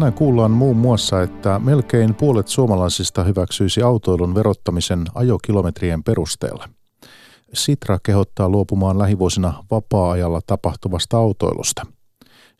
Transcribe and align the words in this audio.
Tänään 0.00 0.18
kuullaan 0.18 0.50
muun 0.50 0.76
muassa, 0.76 1.22
että 1.22 1.58
melkein 1.58 2.14
puolet 2.14 2.48
suomalaisista 2.48 3.24
hyväksyisi 3.24 3.82
autoilun 3.82 4.34
verottamisen 4.34 5.04
ajokilometrien 5.14 6.02
perusteella. 6.02 6.68
Sitra 7.54 7.98
kehottaa 8.02 8.48
luopumaan 8.48 8.98
lähivuosina 8.98 9.64
vapaa-ajalla 9.70 10.40
tapahtuvasta 10.46 11.18
autoilusta. 11.18 11.86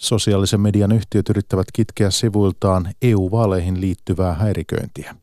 Sosiaalisen 0.01 0.61
median 0.61 0.93
yhtiöt 0.93 1.29
yrittävät 1.29 1.67
kitkeä 1.73 2.11
sivuiltaan 2.11 2.89
EU-vaaleihin 3.03 3.81
liittyvää 3.81 4.35
häiriköintiä. 4.35 5.17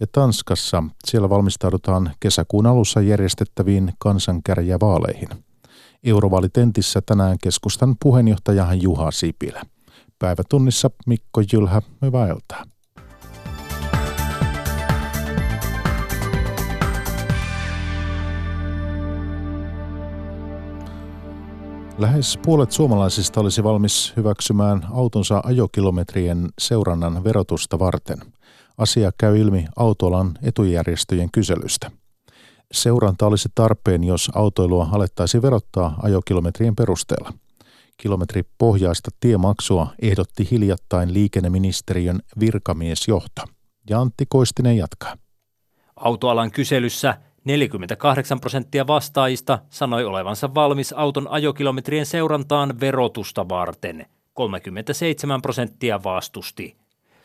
Ja 0.00 0.06
Tanskassa 0.12 0.82
siellä 1.04 1.30
valmistaudutaan 1.30 2.10
kesäkuun 2.20 2.66
alussa 2.66 3.00
järjestettäviin 3.00 3.92
kansankärjävaaleihin. 3.98 5.28
Eurovaalitentissä 6.04 7.00
tänään 7.06 7.36
keskustan 7.42 7.96
puheenjohtaja 8.02 8.74
Juha 8.74 9.10
Sipilä. 9.10 9.62
Päivätunnissa 10.22 10.90
Mikko 11.06 11.42
Jylhä, 11.52 11.82
hyvää 12.02 12.28
iltaa. 12.28 12.64
Lähes 21.98 22.38
puolet 22.44 22.72
suomalaisista 22.72 23.40
olisi 23.40 23.64
valmis 23.64 24.12
hyväksymään 24.16 24.86
autonsa 24.92 25.40
ajokilometrien 25.44 26.48
seurannan 26.58 27.24
verotusta 27.24 27.78
varten. 27.78 28.18
Asia 28.78 29.10
käy 29.18 29.38
ilmi 29.38 29.66
autoalan 29.76 30.38
etujärjestöjen 30.42 31.30
kyselystä. 31.32 31.90
Seuranta 32.72 33.26
olisi 33.26 33.48
tarpeen, 33.54 34.04
jos 34.04 34.30
autoilua 34.34 34.88
alettaisiin 34.92 35.42
verottaa 35.42 35.94
ajokilometrien 36.02 36.76
perusteella. 36.76 37.32
Kilometripohjaista 37.96 39.10
tiemaksua 39.20 39.86
ehdotti 40.02 40.48
hiljattain 40.50 41.14
liikenneministeriön 41.14 42.20
virkamiesjohto. 42.40 43.42
Ja 43.90 44.00
Antti 44.00 44.24
Koistinen 44.28 44.76
jatkaa. 44.76 45.16
Autoalan 45.96 46.50
kyselyssä 46.50 47.18
48 47.44 48.40
prosenttia 48.40 48.86
vastaajista 48.86 49.58
sanoi 49.70 50.04
olevansa 50.04 50.54
valmis 50.54 50.92
auton 50.92 51.28
ajokilometrien 51.28 52.06
seurantaan 52.06 52.80
verotusta 52.80 53.48
varten. 53.48 54.06
37 54.34 55.42
prosenttia 55.42 56.02
vastusti. 56.04 56.76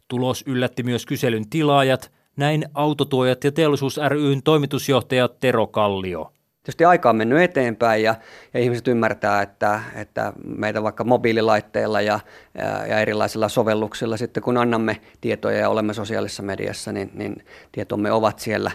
Tulos 0.08 0.44
yllätti 0.48 0.84
myös 0.84 1.06
kyselyn 1.06 1.50
tilaajat, 1.50 2.12
näin 2.36 2.66
autotuojat 2.73 3.44
ja 3.44 3.52
teollisuus 3.52 4.00
ryn 4.08 4.44
toimitusjohtaja 4.44 5.28
Tero 5.28 5.68
Kallio. 5.68 6.34
Tietysti 6.68 6.86
aika 6.86 7.10
on 7.10 7.16
mennyt 7.16 7.40
eteenpäin 7.42 8.04
ja, 8.04 8.16
ja 8.54 8.60
ihmiset 8.60 8.88
ymmärtää, 8.88 9.42
että, 9.42 9.82
että 9.96 10.34
meitä 10.44 10.84
vaikka 10.84 11.04
mobiililaitteilla 11.04 12.02
ja, 12.02 12.20
ja, 12.58 12.88
ja 12.88 13.00
erilaisilla 13.00 13.50
sovelluksilla 13.50 14.18
sitten 14.18 14.44
kun 14.44 14.58
annamme 14.58 15.02
tietoja 15.22 15.58
ja 15.58 15.70
olemme 15.70 15.94
sosiaalisessa 15.94 16.44
mediassa, 16.44 16.92
niin, 16.92 17.12
niin 17.14 17.45
tietomme 17.72 18.12
ovat 18.12 18.40
siellä, 18.40 18.72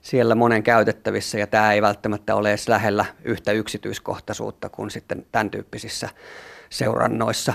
siellä 0.00 0.34
monen 0.34 0.62
käytettävissä 0.62 1.38
ja 1.38 1.46
tämä 1.46 1.72
ei 1.72 1.82
välttämättä 1.82 2.34
ole 2.34 2.48
edes 2.48 2.68
lähellä 2.68 3.04
yhtä 3.24 3.52
yksityiskohtaisuutta 3.52 4.68
kuin 4.68 4.90
sitten 4.90 5.26
tämän 5.32 5.50
tyyppisissä 5.50 6.08
seurannoissa. 6.70 7.54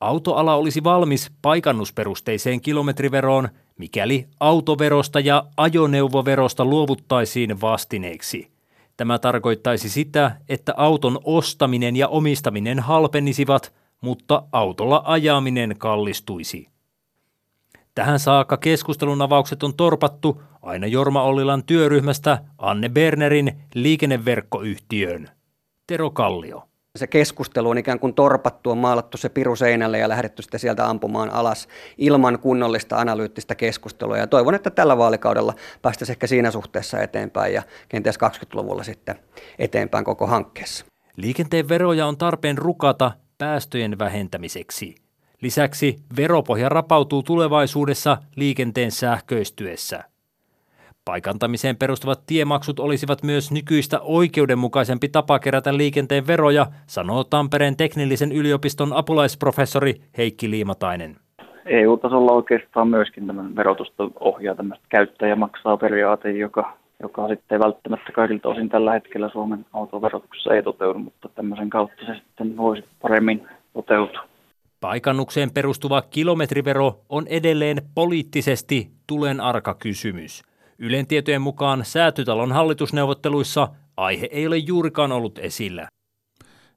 Autoala 0.00 0.54
olisi 0.54 0.84
valmis 0.84 1.30
paikannusperusteiseen 1.42 2.60
kilometriveroon, 2.60 3.48
mikäli 3.78 4.26
autoverosta 4.40 5.20
ja 5.20 5.44
ajoneuvoverosta 5.56 6.64
luovuttaisiin 6.64 7.60
vastineeksi– 7.60 8.50
Tämä 8.96 9.18
tarkoittaisi 9.18 9.88
sitä, 9.88 10.36
että 10.48 10.74
auton 10.76 11.20
ostaminen 11.24 11.96
ja 11.96 12.08
omistaminen 12.08 12.80
halpenisivat, 12.80 13.74
mutta 14.00 14.42
autolla 14.52 15.02
ajaminen 15.04 15.74
kallistuisi. 15.78 16.68
Tähän 17.94 18.18
saakka 18.18 18.56
keskustelun 18.56 19.22
avaukset 19.22 19.62
on 19.62 19.74
torpattu 19.74 20.42
aina 20.62 20.86
Jorma 20.86 21.22
Ollilan 21.22 21.64
työryhmästä 21.64 22.44
Anne 22.58 22.88
Bernerin 22.88 23.52
liikenneverkkoyhtiöön. 23.74 25.30
Tero 25.86 26.10
Kallio 26.10 26.68
se 26.98 27.06
keskustelu 27.06 27.70
on 27.70 27.78
ikään 27.78 27.98
kuin 27.98 28.14
torpattu, 28.14 28.70
on 28.70 28.78
maalattu 28.78 29.16
se 29.16 29.28
piru 29.28 29.56
seinälle 29.56 29.98
ja 29.98 30.08
lähdetty 30.08 30.42
sitten 30.42 30.60
sieltä 30.60 30.86
ampumaan 30.86 31.30
alas 31.30 31.68
ilman 31.98 32.38
kunnollista 32.38 32.96
analyyttistä 32.96 33.54
keskustelua. 33.54 34.18
Ja 34.18 34.26
toivon, 34.26 34.54
että 34.54 34.70
tällä 34.70 34.98
vaalikaudella 34.98 35.54
päästäisiin 35.82 36.14
ehkä 36.14 36.26
siinä 36.26 36.50
suhteessa 36.50 37.02
eteenpäin 37.02 37.54
ja 37.54 37.62
kenties 37.88 38.16
20-luvulla 38.16 38.82
sitten 38.82 39.18
eteenpäin 39.58 40.04
koko 40.04 40.26
hankkeessa. 40.26 40.86
Liikenteen 41.16 41.68
veroja 41.68 42.06
on 42.06 42.16
tarpeen 42.16 42.58
rukata 42.58 43.12
päästöjen 43.38 43.98
vähentämiseksi. 43.98 44.94
Lisäksi 45.40 45.96
veropohja 46.16 46.68
rapautuu 46.68 47.22
tulevaisuudessa 47.22 48.18
liikenteen 48.36 48.92
sähköistyessä– 48.92 50.04
Paikantamiseen 51.10 51.76
perustuvat 51.76 52.20
tiemaksut 52.26 52.80
olisivat 52.80 53.22
myös 53.22 53.52
nykyistä 53.52 54.00
oikeudenmukaisempi 54.00 55.08
tapa 55.08 55.38
kerätä 55.38 55.76
liikenteen 55.76 56.26
veroja, 56.26 56.66
sanoo 56.86 57.24
Tampereen 57.24 57.76
teknillisen 57.76 58.32
yliopiston 58.32 58.92
apulaisprofessori 58.92 59.94
Heikki 60.18 60.50
Liimatainen. 60.50 61.16
EU-tasolla 61.66 62.32
oikeastaan 62.32 62.88
myöskin 62.88 63.26
tämän 63.26 63.56
verotusta 63.56 64.10
ohjaa 64.20 64.54
tämmöistä 64.54 64.86
käyttäjä 64.88 65.36
maksaa 65.36 65.76
periaate, 65.76 66.30
joka, 66.30 66.76
joka 67.02 67.28
sitten 67.28 67.60
välttämättä 67.60 68.12
kaikilta 68.12 68.48
osin 68.48 68.68
tällä 68.68 68.92
hetkellä 68.92 69.28
Suomen 69.32 69.66
autoverotuksessa 69.72 70.54
ei 70.54 70.62
toteudu, 70.62 70.98
mutta 70.98 71.28
tämmöisen 71.28 71.70
kautta 71.70 72.06
se 72.06 72.14
sitten 72.14 72.56
voisi 72.56 72.84
paremmin 73.02 73.48
toteutua. 73.72 74.24
Paikannukseen 74.80 75.50
perustuva 75.50 76.02
kilometrivero 76.02 77.00
on 77.08 77.26
edelleen 77.26 77.82
poliittisesti 77.94 78.90
tulen 79.06 79.40
arka 79.40 79.74
kysymys– 79.74 80.42
Ylen 80.78 81.06
tietojen 81.06 81.42
mukaan 81.42 81.84
säätytalon 81.84 82.52
hallitusneuvotteluissa 82.52 83.68
aihe 83.96 84.28
ei 84.32 84.46
ole 84.46 84.56
juurikaan 84.56 85.12
ollut 85.12 85.38
esillä. 85.38 85.88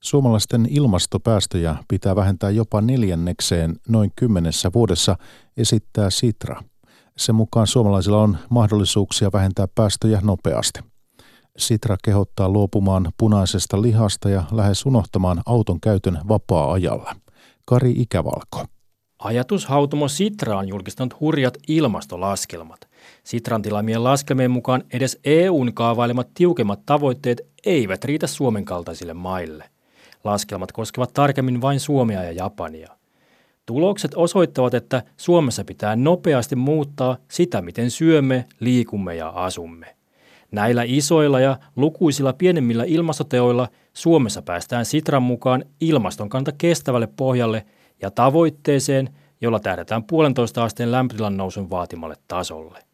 Suomalaisten 0.02 0.68
ilmastopäästöjä 0.70 1.76
pitää 1.88 2.16
vähentää 2.16 2.50
jopa 2.50 2.82
neljännekseen 2.82 3.76
noin 3.88 4.12
kymmenessä 4.16 4.72
vuodessa, 4.74 5.16
esittää 5.58 6.10
Sitra. 6.10 6.64
Sen 7.18 7.36
mukaan 7.36 7.68
suomalaisilla 7.68 8.22
on 8.22 8.38
mahdollisuuksia 8.50 9.30
vähentää 9.34 9.68
päästöjä 9.76 10.20
nopeasti. 10.24 10.80
Sitra 11.58 11.98
kehottaa 12.04 12.50
luopumaan 12.50 13.12
punaisesta 13.18 13.82
lihasta 13.82 14.30
ja 14.30 14.44
lähes 14.52 14.86
unohtamaan 14.86 15.42
auton 15.46 15.80
käytön 15.82 16.20
vapaa-ajalla. 16.28 17.16
Kari 17.66 17.92
Ikävalko. 17.92 18.66
Ajatushautomo 19.20 20.08
Sitra 20.08 20.58
on 20.58 20.68
julkistanut 20.68 21.20
hurjat 21.20 21.58
ilmastolaskelmat. 21.68 22.89
Sitran 23.24 23.62
tilaamien 23.62 24.04
laskelmien 24.04 24.52
mukaan 24.52 24.84
edes 24.94 25.20
EUn 25.24 25.74
kaavailemat 25.74 26.28
tiukemmat 26.34 26.80
tavoitteet 26.86 27.42
eivät 27.66 28.06
riitä 28.06 28.28
Suomen 28.28 28.66
kaltaisille 28.66 29.14
maille. 29.14 29.64
Laskelmat 30.24 30.72
koskevat 30.72 31.14
tarkemmin 31.14 31.62
vain 31.62 31.80
Suomea 31.80 32.24
ja 32.24 32.32
Japania. 32.32 33.00
Tulokset 33.66 34.12
osoittavat, 34.16 34.74
että 34.74 35.04
Suomessa 35.18 35.64
pitää 35.64 35.96
nopeasti 35.96 36.56
muuttaa 36.56 37.18
sitä, 37.32 37.62
miten 37.62 37.92
syömme, 37.92 38.46
liikumme 38.60 39.16
ja 39.16 39.30
asumme. 39.30 39.96
Näillä 40.52 40.84
isoilla 40.86 41.40
ja 41.40 41.58
lukuisilla 41.76 42.34
pienemmillä 42.34 42.84
ilmastoteoilla 42.88 43.68
Suomessa 43.94 44.42
päästään 44.42 44.86
Sitran 44.86 45.24
mukaan 45.24 45.66
ilmaston 45.82 46.30
kanta 46.30 46.52
kestävälle 46.52 47.08
pohjalle 47.08 47.66
ja 48.02 48.12
tavoitteeseen, 48.12 49.10
jolla 49.42 49.60
tähdätään 49.60 50.04
puolentoista 50.04 50.64
asteen 50.64 50.92
lämpötilan 50.92 51.38
nousun 51.38 51.70
vaatimalle 51.70 52.16
tasolle. 52.28 52.89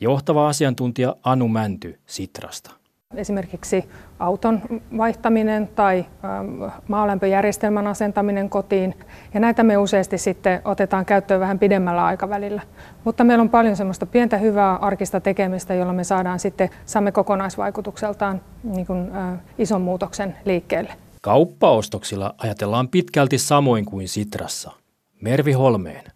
Johtava 0.00 0.48
asiantuntija 0.48 1.16
Anu 1.22 1.48
Mänty 1.48 1.98
Sitrasta. 2.06 2.70
Esimerkiksi 3.16 3.84
auton 4.18 4.62
vaihtaminen 4.96 5.68
tai 5.68 6.06
ähm, 6.24 6.62
maalämpöjärjestelmän 6.88 7.86
asentaminen 7.86 8.50
kotiin. 8.50 8.94
Ja 9.34 9.40
näitä 9.40 9.62
me 9.62 9.76
useasti 9.76 10.18
sitten 10.18 10.60
otetaan 10.64 11.04
käyttöön 11.04 11.40
vähän 11.40 11.58
pidemmällä 11.58 12.04
aikavälillä. 12.04 12.62
Mutta 13.04 13.24
meillä 13.24 13.42
on 13.42 13.50
paljon 13.50 13.76
semmoista 13.76 14.06
pientä 14.06 14.36
hyvää 14.36 14.76
arkista 14.76 15.20
tekemistä, 15.20 15.74
jolla 15.74 15.92
me 15.92 16.04
saadaan 16.04 16.38
sitten, 16.38 16.70
saamme 16.86 17.12
kokonaisvaikutukseltaan 17.12 18.40
niin 18.64 18.86
kuin, 18.86 19.16
äh, 19.16 19.38
ison 19.58 19.82
muutoksen 19.82 20.36
liikkeelle. 20.44 20.92
Kauppaostoksilla 21.22 22.34
ajatellaan 22.38 22.88
pitkälti 22.88 23.38
samoin 23.38 23.84
kuin 23.84 24.08
Sitrassa. 24.08 24.72
Mervi 25.20 25.52
Holmeen. 25.52 26.13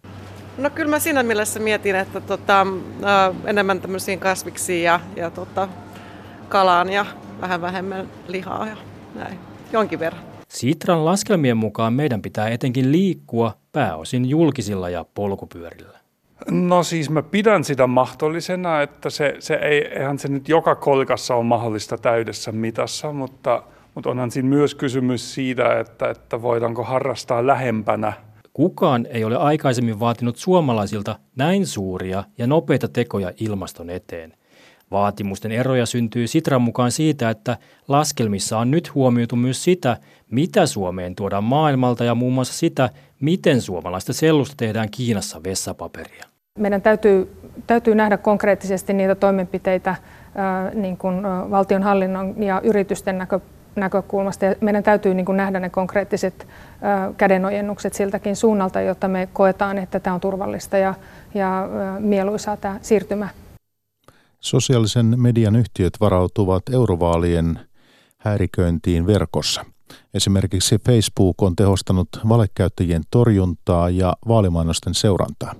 No 0.59 0.69
kyllä 0.69 0.89
mä 0.89 0.99
siinä 0.99 1.23
mielessä 1.23 1.59
mietin, 1.59 1.95
että 1.95 2.21
tota, 2.21 2.67
enemmän 3.45 3.81
tämmöisiin 3.81 4.19
kasviksi 4.19 4.83
ja, 4.83 4.99
ja 5.15 5.29
tota, 5.29 5.67
kalaan 6.49 6.89
ja 6.89 7.05
vähän 7.41 7.61
vähemmän 7.61 8.07
lihaa 8.27 8.67
ja 8.67 8.77
näin, 9.15 9.39
jonkin 9.73 9.99
verran. 9.99 10.21
Sitran 10.47 11.05
laskelmien 11.05 11.57
mukaan 11.57 11.93
meidän 11.93 12.21
pitää 12.21 12.49
etenkin 12.49 12.91
liikkua 12.91 13.53
pääosin 13.71 14.29
julkisilla 14.29 14.89
ja 14.89 15.05
polkupyörillä. 15.13 15.99
No 16.51 16.83
siis 16.83 17.09
mä 17.09 17.23
pidän 17.23 17.63
sitä 17.63 17.87
mahdollisena, 17.87 18.81
että 18.81 19.09
se, 19.09 19.35
se 19.39 19.53
ei, 19.53 19.87
eihän 19.87 20.19
se 20.19 20.27
nyt 20.27 20.49
joka 20.49 20.75
kolkassa 20.75 21.35
ole 21.35 21.43
mahdollista 21.43 21.97
täydessä 21.97 22.51
mitassa, 22.51 23.13
mutta, 23.13 23.63
mutta 23.95 24.09
onhan 24.09 24.31
siinä 24.31 24.49
myös 24.49 24.75
kysymys 24.75 25.33
siitä, 25.33 25.79
että, 25.79 26.09
että 26.09 26.41
voidaanko 26.41 26.83
harrastaa 26.83 27.47
lähempänä 27.47 28.13
Kukaan 28.59 29.07
ei 29.09 29.23
ole 29.23 29.37
aikaisemmin 29.37 29.99
vaatinut 29.99 30.37
suomalaisilta 30.37 31.15
näin 31.35 31.67
suuria 31.67 32.23
ja 32.37 32.47
nopeita 32.47 32.87
tekoja 32.87 33.31
ilmaston 33.39 33.89
eteen. 33.89 34.33
Vaatimusten 34.91 35.51
eroja 35.51 35.85
syntyy 35.85 36.27
Sitran 36.27 36.61
mukaan 36.61 36.91
siitä, 36.91 37.29
että 37.29 37.57
laskelmissa 37.87 38.57
on 38.57 38.71
nyt 38.71 38.95
huomioitu 38.95 39.35
myös 39.35 39.63
sitä, 39.63 39.97
mitä 40.31 40.65
Suomeen 40.65 41.15
tuodaan 41.15 41.43
maailmalta 41.43 42.03
ja 42.03 42.15
muun 42.15 42.33
muassa 42.33 42.53
sitä, 42.53 42.89
miten 43.21 43.61
suomalaista 43.61 44.13
sellusta 44.13 44.55
tehdään 44.57 44.89
Kiinassa 44.91 45.43
vessapaperia. 45.43 46.25
Meidän 46.57 46.81
täytyy, 46.81 47.35
täytyy 47.67 47.95
nähdä 47.95 48.17
konkreettisesti 48.17 48.93
niitä 48.93 49.15
toimenpiteitä 49.15 49.95
niin 50.73 50.97
kuin 50.97 51.23
valtionhallinnon 51.51 52.43
ja 52.43 52.61
yritysten 52.63 53.17
näkö, 53.17 53.39
näkökulmasta. 53.79 54.45
Ja 54.45 54.55
meidän 54.61 54.83
täytyy 54.83 55.13
niin 55.13 55.25
kuin 55.25 55.37
nähdä 55.37 55.59
ne 55.59 55.69
konkreettiset 55.69 56.47
kädenojennukset 57.17 57.93
siltäkin 57.93 58.35
suunnalta, 58.35 58.81
jotta 58.81 59.07
me 59.07 59.29
koetaan, 59.33 59.77
että 59.77 59.99
tämä 59.99 60.13
on 60.13 60.19
turvallista 60.21 60.77
ja, 60.77 60.93
ja 61.33 61.69
mieluisaa 61.99 62.57
tämä 62.57 62.79
siirtymä. 62.81 63.29
Sosiaalisen 64.39 65.13
median 65.17 65.55
yhtiöt 65.55 65.93
varautuvat 65.99 66.63
eurovaalien 66.71 67.59
häiriköintiin 68.17 69.07
verkossa. 69.07 69.65
Esimerkiksi 70.13 70.77
Facebook 70.85 71.41
on 71.41 71.55
tehostanut 71.55 72.09
valekäyttäjien 72.29 73.03
torjuntaa 73.11 73.89
ja 73.89 74.13
vaalimainosten 74.27 74.93
seurantaa. 74.93 75.55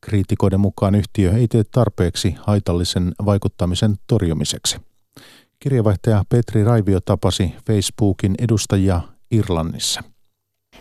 Kriitikoiden 0.00 0.60
mukaan 0.60 0.94
yhtiö 0.94 1.32
ei 1.32 1.48
tee 1.48 1.62
tarpeeksi 1.70 2.34
haitallisen 2.38 3.12
vaikuttamisen 3.24 3.94
torjumiseksi. 4.06 4.76
Kirjavaihtaja 5.66 6.24
Petri 6.28 6.64
Raivio 6.64 6.98
tapasi 7.00 7.54
Facebookin 7.66 8.34
edustajia 8.38 9.00
Irlannissa. 9.30 10.00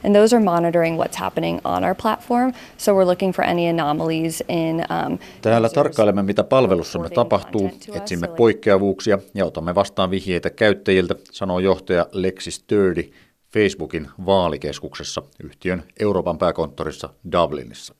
And 0.05 0.15
those 0.15 0.35
are 0.35 0.45
monitoring 0.45 0.99
what's 1.01 1.19
happening 1.19 1.59
on 1.63 1.83
our 1.83 1.95
platform. 2.01 2.53
So 2.77 2.91
we're 2.91 3.07
looking 3.07 3.33
for 3.33 3.45
any 3.45 3.69
anomalies 3.69 4.43
in 4.49 4.75
um, 4.75 5.19
Täällä 5.41 5.69
tarkkailemme, 5.69 6.23
mitä 6.23 6.43
palvelussamme 6.43 7.09
tapahtuu, 7.09 7.71
etsimme 7.93 8.27
poikkeavuuksia 8.27 9.19
ja 9.33 9.45
otamme 9.45 9.75
vastaan 9.75 10.09
vihjeitä 10.09 10.49
käyttäjiltä, 10.49 11.15
sanoo 11.31 11.59
johtaja 11.59 12.07
Lexi 12.11 12.51
Sturdy 12.51 13.11
Facebookin 13.53 14.07
vaalikeskuksessa 14.25 15.21
yhtiön 15.43 15.83
Euroopan 15.99 16.37
pääkonttorissa 16.37 17.09
Dublinissa. 17.31 17.95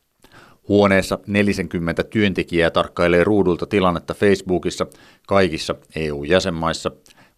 Huoneessa 0.68 1.20
40 1.28 2.04
työntekijää 2.04 2.70
tarkkailee 2.70 3.24
ruudulta 3.24 3.66
tilannetta 3.66 4.14
Facebookissa 4.14 4.88
kaikissa 5.28 5.76
EU-jäsenmaissa. 5.96 6.92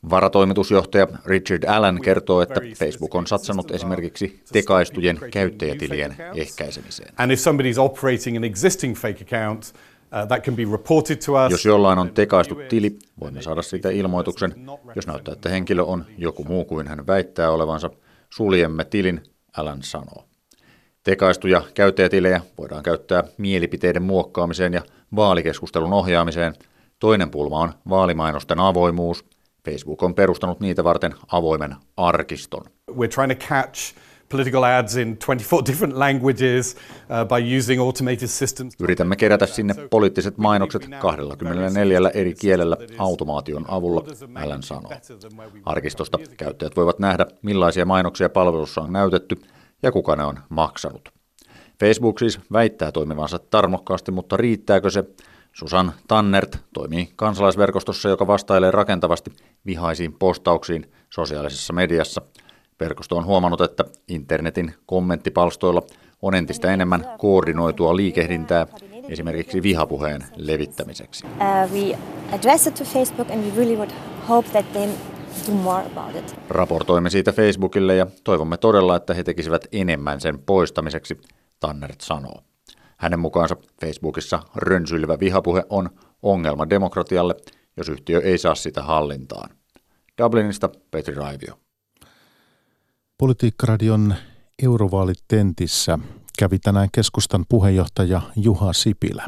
Varatoimitusjohtaja 0.09 1.07
Richard 1.25 1.63
Allen 1.63 2.01
kertoo, 2.01 2.41
että 2.41 2.62
Facebook 2.77 3.15
on 3.15 3.27
satsannut 3.27 3.71
esimerkiksi 3.71 4.44
tekaistujen 4.51 5.19
käyttäjätilien 5.31 6.15
ehkäisemiseen. 6.35 7.13
And 7.18 7.31
if 7.31 7.39
somebody's 7.39 7.79
operating 7.79 8.38
an 8.38 8.44
existing 8.44 8.95
fake 8.95 9.24
account, 9.24 9.63
uh, 9.63 10.27
That 10.27 10.44
can 10.44 10.56
be 10.56 10.63
reported 10.71 11.15
to 11.25 11.45
us. 11.45 11.51
Jos 11.51 11.65
jollain 11.65 12.00
on 12.00 12.09
tekaistu 12.13 12.56
tili, 12.69 12.97
voimme 13.19 13.41
saada 13.41 13.62
siitä 13.62 13.89
ilmoituksen. 13.89 14.56
Jos 14.95 15.07
näyttää, 15.07 15.31
että 15.31 15.50
henkilö 15.50 15.83
on 15.83 16.06
joku 16.18 16.44
muu 16.44 16.65
kuin 16.65 16.88
hän 16.88 17.07
väittää 17.07 17.51
olevansa, 17.51 17.89
suljemme 18.30 18.85
tilin, 18.85 19.23
Alan 19.57 19.83
sanoo. 19.83 20.23
Tekaistuja 21.07 21.62
käyttäjätilejä 21.74 22.42
voidaan 22.57 22.83
käyttää 22.83 23.24
mielipiteiden 23.38 24.04
muokkaamiseen 24.04 24.74
ja 24.74 24.81
vaalikeskustelun 25.15 25.94
ohjaamiseen. 25.94 26.54
Toinen 27.00 27.30
pulma 27.30 27.59
on 27.59 27.74
vaalimainosten 27.89 28.59
avoimuus. 28.59 29.25
Facebook 29.65 30.04
on 30.04 30.15
perustanut 30.15 30.59
niitä 30.59 30.83
varten 30.83 31.13
avoimen 31.31 31.75
arkiston. 31.98 32.65
We're 32.92 33.07
trying 33.15 33.39
to 33.39 33.48
catch 33.48 33.95
political 34.30 34.63
ads 34.63 34.95
in 34.95 35.18
24 35.18 35.65
different 35.68 35.98
languages 35.98 36.75
uh, 36.75 37.27
by 37.27 37.57
using 37.57 37.81
automated 37.81 38.27
systems. 38.27 38.74
Yritämme 38.80 39.15
kerätä 39.15 39.45
sinne 39.45 39.74
poliittiset 39.89 40.38
mainokset 40.38 40.89
24 41.00 42.12
eri 42.13 42.33
kielellä 42.33 42.77
automaation 42.98 43.65
avulla, 43.68 44.04
Allen 44.36 44.63
sanoo. 44.63 44.92
Arkistosta 45.65 46.19
käyttäjät 46.38 46.75
voivat 46.75 47.00
nähdä, 47.00 47.25
millaisia 47.42 47.86
mainoksia 47.86 48.30
palvelussa 48.30 48.81
on 48.81 48.94
näytetty– 48.94 49.38
ja 49.83 49.91
kuka 49.91 50.15
ne 50.15 50.24
on 50.24 50.39
maksanut. 50.50 51.09
Facebook 51.79 52.19
siis 52.19 52.39
väittää 52.51 52.91
toimivansa 52.91 53.39
tarmokkaasti, 53.39 54.12
mutta 54.12 54.38
riittääkö 54.38 54.89
se? 54.89 55.03
Susan 55.53 55.94
Tannert 56.07 56.57
toimii 56.74 57.09
kansalaisverkostossa, 57.15 58.09
joka 58.09 58.27
vastailee 58.27 58.71
rakentavasti 58.71 59.31
vihaisiin 59.65 60.13
postauksiin 60.13 60.91
sosiaalisessa 61.09 61.74
mediassa. 61.74 62.21
Verkosto 62.79 63.18
on 63.18 63.25
huomannut, 63.25 63.62
että 63.62 63.85
internetin 64.07 64.74
kommenttipalstoilla 64.85 65.81
on 66.21 66.35
entistä 66.35 66.73
enemmän 66.73 67.06
koordinoitua 67.18 67.95
liikehdintää 67.95 68.68
esimerkiksi 69.09 69.63
vihapuheen 69.63 70.25
levittämiseksi. 70.35 71.25
Uh, 71.25 71.73
we 71.73 71.97
address 72.35 72.68
it 72.68 72.73
to 72.73 72.83
Facebook 72.83 73.31
and 73.31 73.44
we 73.44 73.56
really 73.56 73.75
would 73.75 73.91
hope 74.30 74.50
that 74.50 74.73
they 74.73 74.89
do 75.48 75.51
more 75.51 75.86
about 75.86 76.16
it. 76.16 76.36
Raportoimme 76.50 77.10
siitä 77.10 77.31
Facebookille 77.31 77.95
ja 77.95 78.07
toivomme 78.24 78.57
todella, 78.57 78.95
että 78.95 79.13
he 79.13 79.24
tekisivät 79.24 79.68
enemmän 79.72 80.22
sen 80.22 80.39
poistamiseksi, 80.39 81.18
Tannert 81.60 82.01
sanoo. 82.01 82.42
Hänen 82.98 83.19
mukaansa 83.19 83.56
Facebookissa 83.81 84.39
rönsyilevä 84.56 85.19
vihapuhe 85.19 85.63
on 85.69 85.89
ongelma 86.22 86.69
demokratialle, 86.69 87.36
jos 87.78 87.89
yhtiö 87.89 88.22
ei 88.22 88.38
saa 88.38 88.56
sitä 88.56 88.84
hallintaan. 88.84 89.50
Dublinista 90.24 90.69
Petri 90.92 91.16
Raivio. 91.16 91.60
Politiikkaradion 93.18 94.16
eurovaalitentissä 94.63 96.00
kävi 96.40 96.60
tänään 96.60 96.90
keskustan 96.92 97.45
puheenjohtaja 97.50 98.22
Juha 98.36 98.74
Sipilä. 98.74 99.28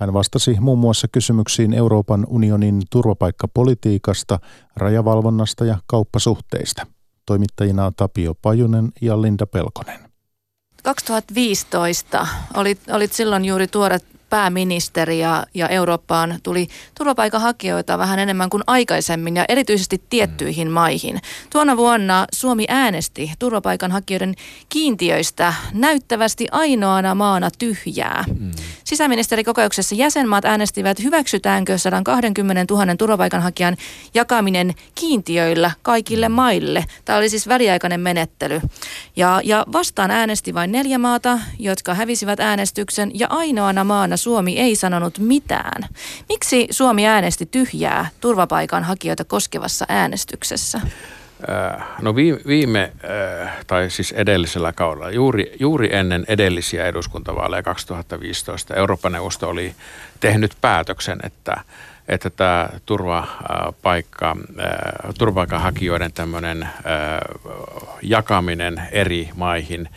Hän 0.00 0.12
vastasi 0.12 0.56
muun 0.60 0.78
muassa 0.78 1.08
kysymyksiin 1.08 1.74
Euroopan 1.74 2.26
unionin 2.28 2.82
turvapaikkapolitiikasta, 2.90 4.38
rajavalvonnasta 4.76 5.64
ja 5.64 5.78
kauppasuhteista. 5.86 6.86
Toimittajina 7.26 7.86
on 7.86 7.92
Tapio 7.96 8.34
Pajunen 8.42 8.88
ja 9.00 9.22
Linda 9.22 9.46
Pelkonen. 9.46 10.00
2015 10.82 12.26
olit, 12.54 12.78
olit 12.92 13.12
silloin 13.12 13.44
juuri 13.44 13.66
tuore 13.66 13.98
pääministeri 14.30 15.18
ja, 15.18 15.46
ja 15.54 15.68
Eurooppaan 15.68 16.38
tuli 16.42 16.68
turvapaikanhakijoita 16.98 17.98
vähän 17.98 18.18
enemmän 18.18 18.50
kuin 18.50 18.62
aikaisemmin 18.66 19.36
ja 19.36 19.44
erityisesti 19.48 20.02
tiettyihin 20.10 20.68
mm. 20.68 20.74
maihin. 20.74 21.20
Tuona 21.50 21.76
vuonna 21.76 22.26
Suomi 22.32 22.64
äänesti 22.68 23.32
turvapaikanhakijoiden 23.38 24.34
kiintiöistä 24.68 25.54
näyttävästi 25.72 26.46
ainoana 26.50 27.14
maana 27.14 27.50
tyhjää. 27.58 28.24
Mm. 28.40 28.50
Sisäministerikokouksessa 28.90 29.94
jäsenmaat 29.94 30.44
äänestivät 30.44 31.02
hyväksytäänkö 31.02 31.78
120 31.78 32.74
000 32.74 32.96
turvapaikanhakijan 32.96 33.76
jakaminen 34.14 34.74
kiintiöillä 34.94 35.70
kaikille 35.82 36.28
mm. 36.28 36.34
maille. 36.34 36.84
Tämä 37.04 37.18
oli 37.18 37.28
siis 37.28 37.48
väliaikainen 37.48 38.00
menettely. 38.00 38.60
Ja, 39.16 39.40
ja 39.44 39.64
vastaan 39.72 40.10
äänesti 40.10 40.54
vain 40.54 40.72
neljä 40.72 40.98
maata, 40.98 41.38
jotka 41.58 41.94
hävisivät 41.94 42.40
äänestyksen 42.40 43.10
ja 43.14 43.26
ainoana 43.30 43.84
maana 43.84 44.16
Suomi 44.16 44.58
ei 44.58 44.76
sanonut 44.76 45.18
mitään. 45.18 45.82
Miksi 46.28 46.66
Suomi 46.70 47.06
äänesti 47.06 47.46
tyhjää 47.46 48.08
turvapaikanhakijoita 48.20 49.24
koskevassa 49.24 49.86
äänestyksessä? 49.88 50.80
Äh, 51.48 51.86
no 52.02 52.16
viime, 52.46 52.92
äh, 53.04 53.50
tai 53.66 53.90
siis 53.90 54.12
edellisellä 54.12 54.72
kaudella, 54.72 55.10
juuri, 55.10 55.52
juuri 55.60 55.88
ennen 55.92 56.24
edellisiä 56.28 56.86
eduskuntavaaleja 56.86 57.62
2015, 57.62 58.74
Euroopan 58.74 59.12
neuvosto 59.12 59.48
oli 59.48 59.74
tehnyt 60.20 60.52
päätöksen, 60.60 61.18
että, 61.22 61.60
että 62.08 62.30
tämä 62.30 62.68
turvapaikka, 62.86 64.36
äh, 64.60 65.14
turvapaikanhakijoiden 65.18 66.12
tämmöinen 66.12 66.68
jakaminen 68.02 68.82
eri 68.92 69.28
maihin 69.34 69.88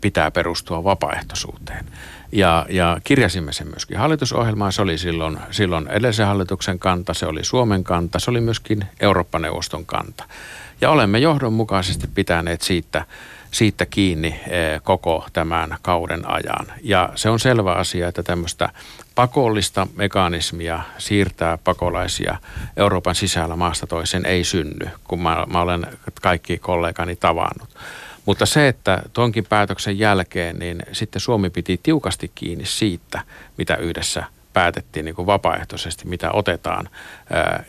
pitää 0.00 0.30
perustua 0.30 0.84
vapaaehtoisuuteen. 0.84 1.84
Ja, 2.32 2.66
ja 2.68 2.98
kirjasimme 3.04 3.52
sen 3.52 3.66
myöskin 3.66 3.98
hallitusohjelmaan. 3.98 4.72
Se 4.72 4.82
oli 4.82 4.98
silloin, 4.98 5.38
silloin 5.50 5.88
edellisen 5.88 6.26
hallituksen 6.26 6.78
kanta, 6.78 7.14
se 7.14 7.26
oli 7.26 7.44
Suomen 7.44 7.84
kanta, 7.84 8.18
se 8.18 8.30
oli 8.30 8.40
myöskin 8.40 8.84
Eurooppa-neuvoston 9.00 9.86
kanta. 9.86 10.24
Ja 10.80 10.90
olemme 10.90 11.18
johdonmukaisesti 11.18 12.06
pitäneet 12.14 12.62
siitä, 12.62 13.04
siitä 13.50 13.86
kiinni 13.86 14.40
koko 14.82 15.26
tämän 15.32 15.76
kauden 15.82 16.30
ajan. 16.30 16.66
Ja 16.82 17.08
se 17.14 17.30
on 17.30 17.40
selvä 17.40 17.72
asia, 17.72 18.08
että 18.08 18.22
tämmöistä 18.22 18.68
pakollista 19.14 19.86
mekanismia 19.96 20.80
siirtää 20.98 21.58
pakolaisia 21.64 22.36
Euroopan 22.76 23.14
sisällä 23.14 23.56
maasta 23.56 23.86
toiseen 23.86 24.26
ei 24.26 24.44
synny, 24.44 24.90
kun 25.04 25.22
mä, 25.22 25.46
mä 25.52 25.60
olen 25.60 25.86
kaikki 26.22 26.58
kollegani 26.58 27.16
tavannut. 27.16 27.68
Mutta 28.28 28.46
se, 28.46 28.68
että 28.68 29.02
tuonkin 29.12 29.46
päätöksen 29.48 29.98
jälkeen, 29.98 30.58
niin 30.58 30.82
sitten 30.92 31.20
Suomi 31.20 31.50
piti 31.50 31.80
tiukasti 31.82 32.30
kiinni 32.34 32.66
siitä, 32.66 33.22
mitä 33.56 33.76
yhdessä 33.76 34.24
päätettiin 34.52 35.04
niin 35.04 35.14
kuin 35.14 35.26
vapaaehtoisesti, 35.26 36.08
mitä 36.08 36.30
otetaan. 36.32 36.88